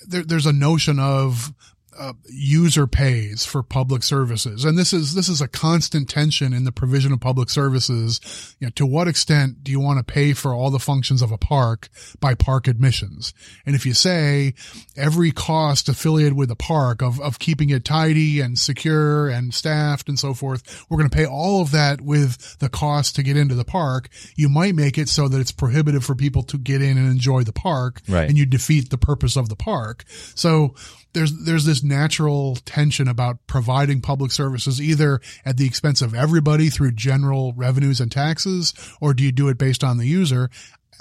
there, 0.06 0.22
there's 0.22 0.46
a 0.46 0.52
notion 0.52 0.98
of 0.98 1.52
uh, 2.00 2.14
user 2.30 2.86
pays 2.86 3.44
for 3.44 3.62
public 3.62 4.02
services. 4.02 4.64
And 4.64 4.78
this 4.78 4.94
is, 4.94 5.14
this 5.14 5.28
is 5.28 5.42
a 5.42 5.48
constant 5.48 6.08
tension 6.08 6.54
in 6.54 6.64
the 6.64 6.72
provision 6.72 7.12
of 7.12 7.20
public 7.20 7.50
services. 7.50 8.56
You 8.58 8.68
know, 8.68 8.70
to 8.76 8.86
what 8.86 9.06
extent 9.06 9.62
do 9.62 9.70
you 9.70 9.80
want 9.80 9.98
to 9.98 10.12
pay 10.12 10.32
for 10.32 10.54
all 10.54 10.70
the 10.70 10.78
functions 10.78 11.20
of 11.20 11.30
a 11.30 11.36
park 11.36 11.90
by 12.18 12.34
park 12.34 12.66
admissions? 12.66 13.34
And 13.66 13.76
if 13.76 13.84
you 13.84 13.92
say 13.92 14.54
every 14.96 15.30
cost 15.30 15.90
affiliated 15.90 16.32
with 16.32 16.48
the 16.48 16.56
park 16.56 17.02
of, 17.02 17.20
of 17.20 17.38
keeping 17.38 17.68
it 17.68 17.84
tidy 17.84 18.40
and 18.40 18.58
secure 18.58 19.28
and 19.28 19.52
staffed 19.52 20.08
and 20.08 20.18
so 20.18 20.32
forth, 20.32 20.86
we're 20.88 20.96
going 20.96 21.10
to 21.10 21.16
pay 21.16 21.26
all 21.26 21.60
of 21.60 21.70
that 21.72 22.00
with 22.00 22.58
the 22.60 22.70
cost 22.70 23.14
to 23.16 23.22
get 23.22 23.36
into 23.36 23.54
the 23.54 23.64
park. 23.64 24.08
You 24.36 24.48
might 24.48 24.74
make 24.74 24.96
it 24.96 25.10
so 25.10 25.28
that 25.28 25.38
it's 25.38 25.52
prohibitive 25.52 26.02
for 26.02 26.14
people 26.14 26.44
to 26.44 26.56
get 26.56 26.80
in 26.80 26.96
and 26.96 27.10
enjoy 27.10 27.42
the 27.42 27.52
park. 27.52 28.00
Right. 28.08 28.26
And 28.26 28.38
you 28.38 28.46
defeat 28.46 28.88
the 28.88 28.96
purpose 28.96 29.36
of 29.36 29.50
the 29.50 29.56
park. 29.56 30.04
So 30.34 30.74
there's, 31.12 31.44
there's 31.44 31.64
this 31.64 31.82
natural 31.82 32.56
tension 32.64 33.08
about 33.08 33.38
providing 33.46 34.00
public 34.00 34.32
services 34.32 34.80
either 34.80 35.20
at 35.44 35.56
the 35.56 35.66
expense 35.66 36.02
of 36.02 36.14
everybody 36.14 36.68
through 36.68 36.92
general 36.92 37.52
revenues 37.56 38.00
and 38.00 38.10
taxes, 38.10 38.74
or 39.00 39.14
do 39.14 39.24
you 39.24 39.32
do 39.32 39.48
it 39.48 39.58
based 39.58 39.84
on 39.84 39.98
the 39.98 40.06
user? 40.06 40.50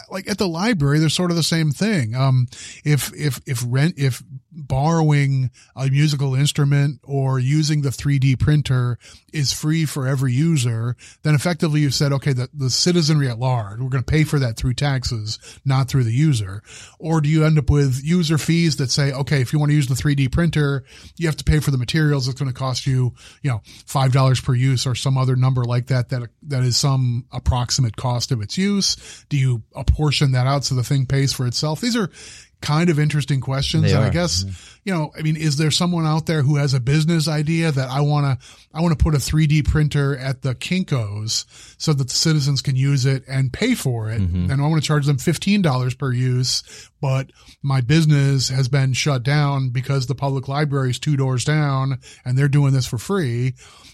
like 0.10 0.30
at 0.30 0.38
the 0.38 0.48
library, 0.48 1.00
they're 1.00 1.10
sort 1.10 1.32
of 1.32 1.38
the 1.38 1.44
same 1.44 1.72
thing. 1.72 2.16
Um, 2.16 2.48
if, 2.84 3.14
if, 3.14 3.42
if 3.46 3.64
rent, 3.68 3.96
if 3.98 4.24
borrowing 4.52 5.52
a 5.76 5.88
musical 5.88 6.36
instrument 6.36 7.00
or 7.04 7.40
using 7.40 7.82
the 7.82 7.90
3D 7.90 8.40
printer 8.40 8.98
is 9.34 9.54
free 9.54 9.86
for 9.86 10.08
every 10.08 10.34
user, 10.34 10.96
then 11.24 11.36
effectively 11.36 11.82
you've 11.82 11.94
said, 11.94 12.12
okay, 12.14 12.34
the, 12.34 12.50
the 12.54 12.70
citizenry 12.70 13.30
at 13.30 13.40
large, 13.40 13.80
we're 13.80 13.90
going 13.90 14.04
to 14.04 14.12
pay 14.12 14.24
for 14.24 14.40
that 14.40 14.58
through 14.58 14.74
taxes, 14.74 15.40
not 15.66 15.88
through 15.88 16.04
the 16.04 16.14
user. 16.14 16.62
Or 17.00 17.22
do 17.22 17.30
you 17.30 17.46
end 17.46 17.60
up 17.60 17.70
with 17.70 18.02
user 18.04 18.38
fees 18.38 18.78
that 18.78 18.92
say, 18.92 19.12
okay, 19.12 19.42
if 19.42 19.54
you 19.54 19.60
want 19.60 19.70
to 19.70 19.76
use 19.76 19.88
the 19.88 19.96
3D 19.96 20.32
printer, 20.32 20.84
you 21.18 21.28
have 21.28 21.38
to 21.38 21.44
pay 21.44 21.60
for 21.60 21.72
the 21.72 21.78
materials. 21.78 22.28
It's 22.28 22.40
going 22.40 22.52
to 22.52 22.58
cost 22.58 22.88
you, 22.88 23.14
you 23.42 23.52
know, 23.52 23.62
$5 23.86 24.44
per 24.44 24.54
use 24.56 24.86
or 24.86 24.96
some 24.96 25.18
other 25.18 25.36
number 25.36 25.64
like 25.64 25.88
that, 25.88 26.10
that, 26.10 26.30
that 26.44 26.64
is 26.64 26.78
some 26.78 27.26
approximate 27.32 27.96
cost 27.96 28.32
of 28.32 28.42
its 28.42 28.58
use. 28.58 29.26
Do 29.30 29.38
you 29.38 29.64
apportion 29.76 30.32
that 30.32 30.48
out 30.48 30.66
so 30.66 30.76
the 30.76 30.84
thing 30.84 31.06
pays 31.06 31.34
for 31.34 31.46
itself? 31.46 31.82
These 31.82 31.96
are 31.96 32.10
kind 32.62 32.90
of 32.90 33.00
interesting 33.00 33.40
questions. 33.40 33.84
They 33.84 33.94
and 33.94 34.04
are. 34.04 34.08
I 34.08 34.10
guess, 34.10 34.44
you 34.84 34.94
know, 34.94 35.12
I 35.18 35.22
mean, 35.22 35.38
is 35.38 35.58
there 35.58 35.72
someone 35.72 36.06
out 36.06 36.26
there 36.26 36.42
who 36.42 36.58
has 36.58 36.74
a 36.74 36.80
business 36.80 37.28
idea 37.28 37.72
that 37.72 37.90
I 37.90 38.02
want 38.02 38.40
to, 38.40 38.48
I 38.74 38.82
want 38.82 38.98
to 38.98 39.04
put 39.04 39.16
a 39.16 39.18
3D 39.18 39.66
printer 39.66 40.18
at 40.18 40.42
the 40.42 40.56
Kinkos 40.56 41.46
so 41.80 41.94
that 41.94 42.08
the 42.08 42.14
citizens 42.14 42.62
can 42.62 42.76
use 42.76 43.06
it 43.06 43.24
and 43.28 43.52
pay 43.54 43.76
for 43.76 44.10
it. 44.10 44.20
And 44.52 44.62
I 44.62 44.68
want 44.68 44.82
to 44.82 44.88
charge 44.88 45.06
them 45.06 45.18
$15 45.18 45.98
per 45.98 46.12
use, 46.12 46.90
but 47.02 47.32
my 47.62 47.82
business 47.82 48.50
has 48.50 48.68
been 48.68 48.94
shut 48.94 49.24
down 49.24 49.70
because 49.70 50.08
the 50.08 50.16
public 50.16 50.48
library 50.48 50.90
is 50.90 51.00
two 51.00 51.16
doors 51.16 51.46
down 51.46 52.00
and 52.26 52.38
they're 52.38 52.48
doing 52.48 52.74
this 52.74 52.88
for 52.88 52.98
free. 52.98 53.54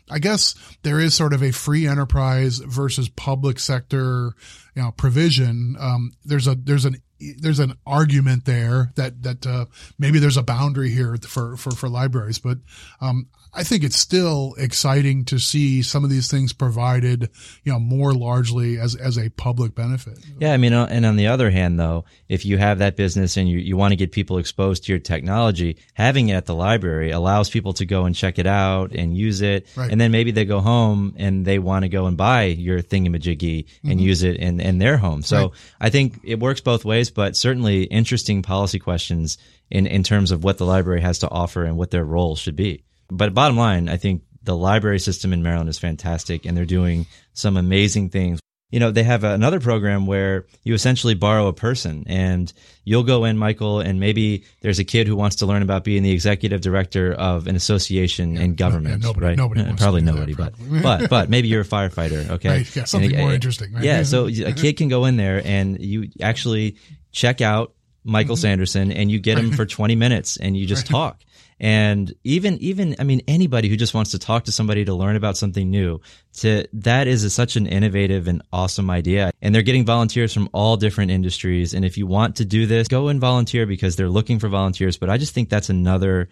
I 0.10 0.20
guess 0.20 0.56
there 0.84 1.00
is 1.00 1.16
sort 1.16 1.34
of 1.34 1.42
a 1.42 1.52
free 1.52 1.88
enterprise 1.88 2.60
versus 2.60 3.10
public 3.10 3.60
sector, 3.60 4.34
you 4.76 4.82
know, 4.82 4.92
provision. 4.92 5.76
Um, 5.80 6.14
there's 6.24 6.48
a, 6.48 6.56
there's 6.56 6.86
an, 6.86 6.98
there's 7.20 7.60
an 7.60 7.74
argument 7.86 8.46
there 8.46 8.92
that, 8.96 9.24
that, 9.24 9.46
uh, 9.46 9.66
maybe 9.98 10.20
there's 10.20 10.38
a 10.38 10.44
boundary 10.44 10.90
here 10.90 11.18
for, 11.18 11.58
for, 11.58 11.72
for 11.72 11.90
libraries, 11.90 12.40
but, 12.40 12.58
um, 13.02 13.28
I 13.56 13.64
think 13.64 13.84
it's 13.84 13.98
still 13.98 14.56
exciting 14.58 15.24
to 15.26 15.40
see 15.40 15.82
some 15.82 16.04
of 16.04 16.10
these 16.10 16.30
things 16.30 16.52
provided, 16.52 17.30
you 17.64 17.72
know, 17.72 17.80
more 17.80 18.14
largely 18.14 18.78
as, 18.78 18.96
as 18.96 19.18
a 19.18 19.30
public 19.30 19.74
benefit. 19.74 20.20
Yeah, 20.40 20.54
I 20.54 20.58
mean, 20.58 20.74
uh, 20.74 20.88
and 20.90 21.06
on 21.06 21.16
the 21.16 21.28
other 21.28 21.50
hand, 21.50 21.80
though, 21.80 22.04
if 22.28 22.46
you 22.46 22.58
have 22.58 22.80
that 22.80 22.96
business 22.96 23.38
and 23.38 23.48
you, 23.48 23.60
you 23.60 23.78
want 23.78 23.94
to 23.94 23.96
get 23.96 24.12
people 24.12 24.38
exposed 24.40 24.84
to 24.86 24.92
your 24.92 25.00
technology, 25.00 25.78
having 25.94 26.30
it 26.30 26.34
at 26.34 26.46
the 26.46 26.56
library 26.56 27.12
allows 27.12 27.50
people 27.50 27.74
to 27.74 27.86
go 27.86 28.06
and 28.06 28.16
check 28.16 28.40
it 28.40 28.48
out 28.48 28.92
and 28.92 29.16
use 29.16 29.42
it. 29.42 29.68
Right. 29.78 29.90
And 29.90 30.02
then 30.02 30.12
maybe 30.12 30.32
they 30.32 30.46
go 30.46 30.60
home 30.60 31.16
and 31.18 31.46
they 31.46 31.60
want 31.60 31.84
to 31.84 31.90
go 31.90 32.08
and 32.08 32.18
buy 32.18 32.46
your 32.46 32.82
thingamajiggy 32.82 33.68
and 33.84 34.02
use 34.02 34.24
it 34.24 34.36
in, 34.36 34.60
in 34.60 34.80
their 34.80 34.98
home. 34.98 35.22
So 35.22 35.36
Mm-hmm. 35.36 35.54
Right. 35.54 35.88
I 35.88 35.90
think 35.90 36.20
it 36.24 36.40
works 36.40 36.62
both 36.62 36.86
ways, 36.86 37.12
but 37.12 37.36
certainly 37.36 37.84
interesting 37.84 38.42
policy 38.42 38.80
questions 38.80 39.38
in, 39.70 39.88
in 39.88 40.04
terms 40.04 40.32
of 40.32 40.44
what 40.44 40.58
the 40.58 40.66
library 40.66 41.02
has 41.02 41.20
to 41.20 41.30
offer 41.30 41.64
and 41.64 41.78
what 41.78 41.92
their 41.92 42.06
role 42.06 42.36
should 42.36 42.56
be. 42.56 42.84
But 43.10 43.34
bottom 43.34 43.58
line, 43.58 43.90
I 43.90 43.98
think 43.98 44.24
the 44.44 44.56
library 44.56 45.00
system 45.00 45.34
in 45.34 45.42
Maryland 45.44 45.70
is 45.70 45.80
fantastic 45.80 46.46
and 46.46 46.56
they're 46.56 46.66
doing 46.66 47.06
some 47.34 47.58
amazing 47.58 48.10
things. 48.10 48.40
You 48.72 48.80
know, 48.80 48.92
they 48.92 49.04
have 49.04 49.24
another 49.24 49.60
program 49.60 50.06
where 50.06 50.48
you 50.64 50.74
essentially 50.74 51.14
borrow 51.14 51.48
a 51.48 51.54
person 51.54 52.04
and 52.08 52.52
you'll 52.84 53.04
go 53.04 53.24
in, 53.26 53.38
Michael, 53.38 53.80
and 53.80 54.00
maybe 54.00 54.44
there's 54.62 54.80
a 54.80 54.84
kid 54.84 55.08
who 55.08 55.16
wants 55.16 55.38
to 55.38 55.46
learn 55.46 55.62
about 55.62 55.84
being 55.84 56.04
the 56.04 56.12
executive 56.12 56.62
director 56.62 57.14
of 57.14 57.48
an 57.48 57.56
association 57.56 58.38
in 58.38 58.56
government. 58.56 59.02
yeah, 59.04 59.08
nobody- 59.08 59.26
right? 59.28 59.38
nobody 59.38 59.62
Uh, 59.62 59.66
wants 59.68 59.82
probably 59.82 60.02
do 60.02 60.08
that, 60.08 60.14
nobody, 60.14 60.34
but, 60.34 60.58
probably. 60.58 60.82
but, 60.84 61.10
but 61.10 61.30
maybe 61.30 61.48
you're 61.48 61.62
a 61.62 61.66
firefighter. 61.66 62.30
Okay. 62.32 62.50
Right, 62.50 62.76
yeah, 62.76 62.84
something 62.86 63.12
And, 63.14 63.22
more 63.22 63.32
uh, 63.32 63.36
interesting, 63.36 63.72
right? 63.74 63.84
Yeah. 63.84 64.04
So 64.04 64.26
a 64.28 64.52
kid 64.52 64.78
can 64.78 64.90
go 64.90 65.06
in 65.06 65.16
there 65.16 65.42
and 65.46 65.80
you 65.80 66.10
actually 66.22 66.78
check 67.12 67.42
out 67.42 67.74
Michael 68.04 68.36
Sanderson 68.36 68.92
and 68.92 69.10
you 69.10 69.20
get 69.20 69.38
him 69.38 69.52
for 69.52 69.66
20 69.66 69.96
minutes 69.96 70.38
and 70.38 70.58
you 70.58 70.66
just 70.66 70.86
talk. 70.88 71.22
And 71.60 72.14
even, 72.24 72.58
even, 72.58 72.96
I 73.00 73.04
mean, 73.04 73.22
anybody 73.28 73.70
who 73.70 73.78
just 73.78 73.94
wants 73.94 74.12
to 74.12 74.20
talk 74.20 74.44
to 74.46 74.52
somebody 74.52 74.84
to 74.86 74.94
learn 74.94 75.16
about 75.16 75.38
something 75.38 75.70
new, 75.70 76.02
to 76.38 76.68
that 76.74 77.08
is 77.08 77.24
a, 77.24 77.30
such 77.30 77.56
an 77.56 77.66
innovative 77.66 78.28
and 78.28 78.42
awesome 78.52 78.90
idea. 78.90 79.32
And 79.42 79.56
they're 79.56 79.62
getting 79.62 79.86
volunteers 79.86 80.34
from 80.34 80.50
all 80.52 80.76
different 80.76 81.12
industries. 81.12 81.74
And 81.74 81.86
if 81.86 81.98
you 81.98 82.08
want 82.08 82.38
to 82.38 82.46
do 82.46 82.66
this, 82.66 82.90
go 82.90 83.08
and 83.08 83.22
volunteer 83.22 83.66
because 83.66 83.96
they're 83.96 84.10
looking 84.10 84.40
for 84.40 84.50
volunteers. 84.50 84.98
But 84.98 85.10
I 85.10 85.18
just 85.18 85.34
think 85.34 85.50
that's 85.50 85.70
another 85.70 86.30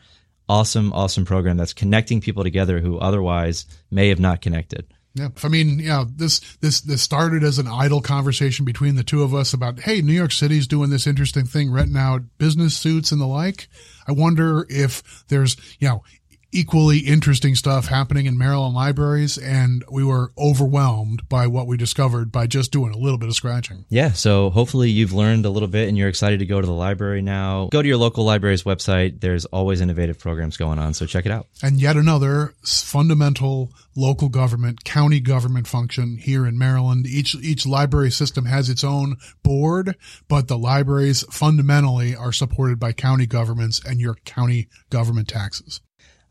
awesome, 0.50 0.92
awesome 0.92 1.26
program 1.26 1.56
that's 1.56 1.74
connecting 1.74 2.20
people 2.20 2.44
together 2.44 2.80
who 2.80 2.98
otherwise 2.98 3.66
may 3.90 4.10
have 4.10 4.20
not 4.20 4.42
connected. 4.42 4.86
Yeah. 5.16 5.30
I 5.44 5.48
mean, 5.48 5.80
yeah, 5.80 6.06
this, 6.10 6.40
this, 6.58 6.82
this 6.82 7.04
started 7.04 7.44
as 7.44 7.60
an 7.60 7.68
idle 7.68 8.02
conversation 8.02 8.66
between 8.66 8.96
the 8.96 9.04
two 9.04 9.22
of 9.22 9.34
us 9.34 9.54
about, 9.54 9.82
Hey, 9.82 10.02
New 10.02 10.14
York 10.14 10.32
City's 10.32 10.66
doing 10.66 10.90
this 10.90 11.06
interesting 11.06 11.46
thing, 11.46 11.72
renting 11.72 11.98
out 11.98 12.22
business 12.40 12.76
suits 12.76 13.12
and 13.12 13.22
the 13.22 13.28
like. 13.28 13.68
I 14.08 14.12
wonder 14.12 14.66
if 14.70 15.24
there's, 15.28 15.56
you 15.80 15.88
know, 15.88 16.04
equally 16.54 17.00
interesting 17.00 17.56
stuff 17.56 17.88
happening 17.88 18.26
in 18.26 18.38
Maryland 18.38 18.76
libraries. 18.76 19.38
And 19.38 19.84
we 19.92 20.04
were 20.04 20.32
overwhelmed 20.38 21.28
by 21.28 21.48
what 21.48 21.68
we 21.68 21.78
discovered 21.78 22.32
by 22.32 22.48
just 22.48 22.72
doing 22.72 22.94
a 22.94 22.98
little 22.98 23.18
bit 23.18 23.30
of 23.30 23.36
scratching. 23.36 23.86
Yeah, 23.90 24.14
so 24.14 24.50
hopefully 24.50 24.90
you've 24.90 25.14
learned 25.14 25.46
a 25.46 25.50
little 25.50 25.68
bit 25.68 25.90
and 25.90 25.98
you're 25.98 26.10
excited 26.10 26.40
to 26.40 26.46
go 26.46 26.62
to 26.62 26.68
the 26.68 26.74
library 26.74 27.22
now. 27.22 27.68
Go 27.72 27.82
to 27.82 27.88
your 27.88 27.98
local 27.98 28.24
library's 28.24 28.64
website. 28.64 29.20
There's 29.20 29.46
always 29.46 29.82
innovative 29.82 30.20
programs 30.20 30.58
going 30.58 30.80
on, 30.80 30.94
so 30.94 31.06
check 31.06 31.26
it 31.26 31.32
out. 31.32 31.48
and 31.62 31.82
yet 31.82 31.98
another 31.98 32.54
fundamental 32.64 33.72
local 33.96 34.30
government, 34.30 34.84
county 34.84 35.20
government 35.20 35.68
function 35.68 36.18
here 36.18 36.46
in 36.46 36.58
Maryland. 36.58 37.06
Each 37.06 37.36
each 37.36 37.66
library 37.66 38.12
system 38.12 38.46
has 38.46 38.70
its 38.70 38.84
own 38.84 39.18
board, 39.44 39.96
but 40.28 40.48
the 40.48 40.58
libraries 40.58 41.24
fundamentally 41.32 42.16
are 42.16 42.32
supported 42.32 42.80
by 42.80 42.92
county 42.94 43.26
governments 43.28 43.82
and 43.86 44.00
your 44.00 44.16
county 44.26 44.68
government 44.90 45.28
taxes. 45.28 45.82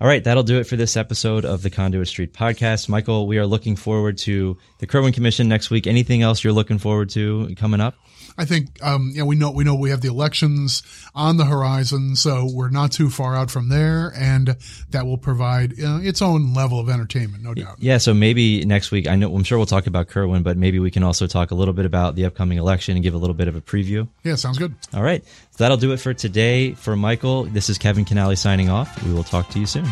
All 0.02 0.08
right, 0.08 0.24
that'll 0.24 0.42
do 0.42 0.58
it 0.58 0.64
for 0.64 0.74
this 0.74 0.96
episode 0.96 1.44
of 1.44 1.62
the 1.62 1.70
Conduit 1.70 2.08
Street 2.08 2.32
podcast. 2.32 2.88
Michael, 2.88 3.28
we 3.28 3.38
are 3.38 3.46
looking 3.46 3.76
forward 3.76 4.18
to 4.18 4.58
the 4.78 4.86
Kirwan 4.88 5.12
Commission 5.12 5.46
next 5.46 5.70
week. 5.70 5.86
Anything 5.86 6.22
else 6.22 6.42
you're 6.42 6.52
looking 6.52 6.78
forward 6.78 7.10
to 7.10 7.54
coming 7.54 7.80
up? 7.80 7.94
I 8.38 8.44
think 8.44 8.82
um, 8.82 9.10
you 9.12 9.18
know 9.18 9.26
we 9.26 9.36
know 9.36 9.50
we 9.50 9.64
know 9.64 9.74
we 9.74 9.90
have 9.90 10.00
the 10.00 10.08
elections 10.08 10.82
on 11.14 11.36
the 11.36 11.44
horizon, 11.44 12.16
so 12.16 12.48
we're 12.52 12.70
not 12.70 12.92
too 12.92 13.10
far 13.10 13.36
out 13.36 13.50
from 13.50 13.68
there, 13.68 14.12
and 14.16 14.56
that 14.90 15.06
will 15.06 15.18
provide 15.18 15.72
uh, 15.80 16.00
its 16.02 16.22
own 16.22 16.54
level 16.54 16.80
of 16.80 16.88
entertainment, 16.88 17.42
no 17.42 17.54
doubt. 17.54 17.76
Yeah, 17.78 17.98
so 17.98 18.14
maybe 18.14 18.64
next 18.64 18.90
week, 18.90 19.06
I 19.06 19.16
know 19.16 19.34
I'm 19.34 19.44
sure 19.44 19.58
we'll 19.58 19.66
talk 19.66 19.86
about 19.86 20.08
Kirwan, 20.08 20.42
but 20.42 20.56
maybe 20.56 20.78
we 20.78 20.90
can 20.90 21.02
also 21.02 21.26
talk 21.26 21.50
a 21.50 21.54
little 21.54 21.74
bit 21.74 21.84
about 21.84 22.14
the 22.14 22.24
upcoming 22.24 22.58
election 22.58 22.96
and 22.96 23.02
give 23.02 23.14
a 23.14 23.18
little 23.18 23.34
bit 23.34 23.48
of 23.48 23.56
a 23.56 23.60
preview. 23.60 24.08
Yeah, 24.24 24.36
sounds 24.36 24.58
good. 24.58 24.74
All 24.94 25.02
right, 25.02 25.24
so 25.24 25.64
that'll 25.64 25.76
do 25.76 25.92
it 25.92 25.98
for 25.98 26.14
today. 26.14 26.72
For 26.72 26.96
Michael, 26.96 27.44
this 27.44 27.68
is 27.68 27.78
Kevin 27.78 28.04
Kinnally 28.04 28.38
signing 28.38 28.70
off. 28.70 29.02
We 29.04 29.12
will 29.12 29.24
talk 29.24 29.48
to 29.50 29.60
you 29.60 29.66
soon. 29.66 29.91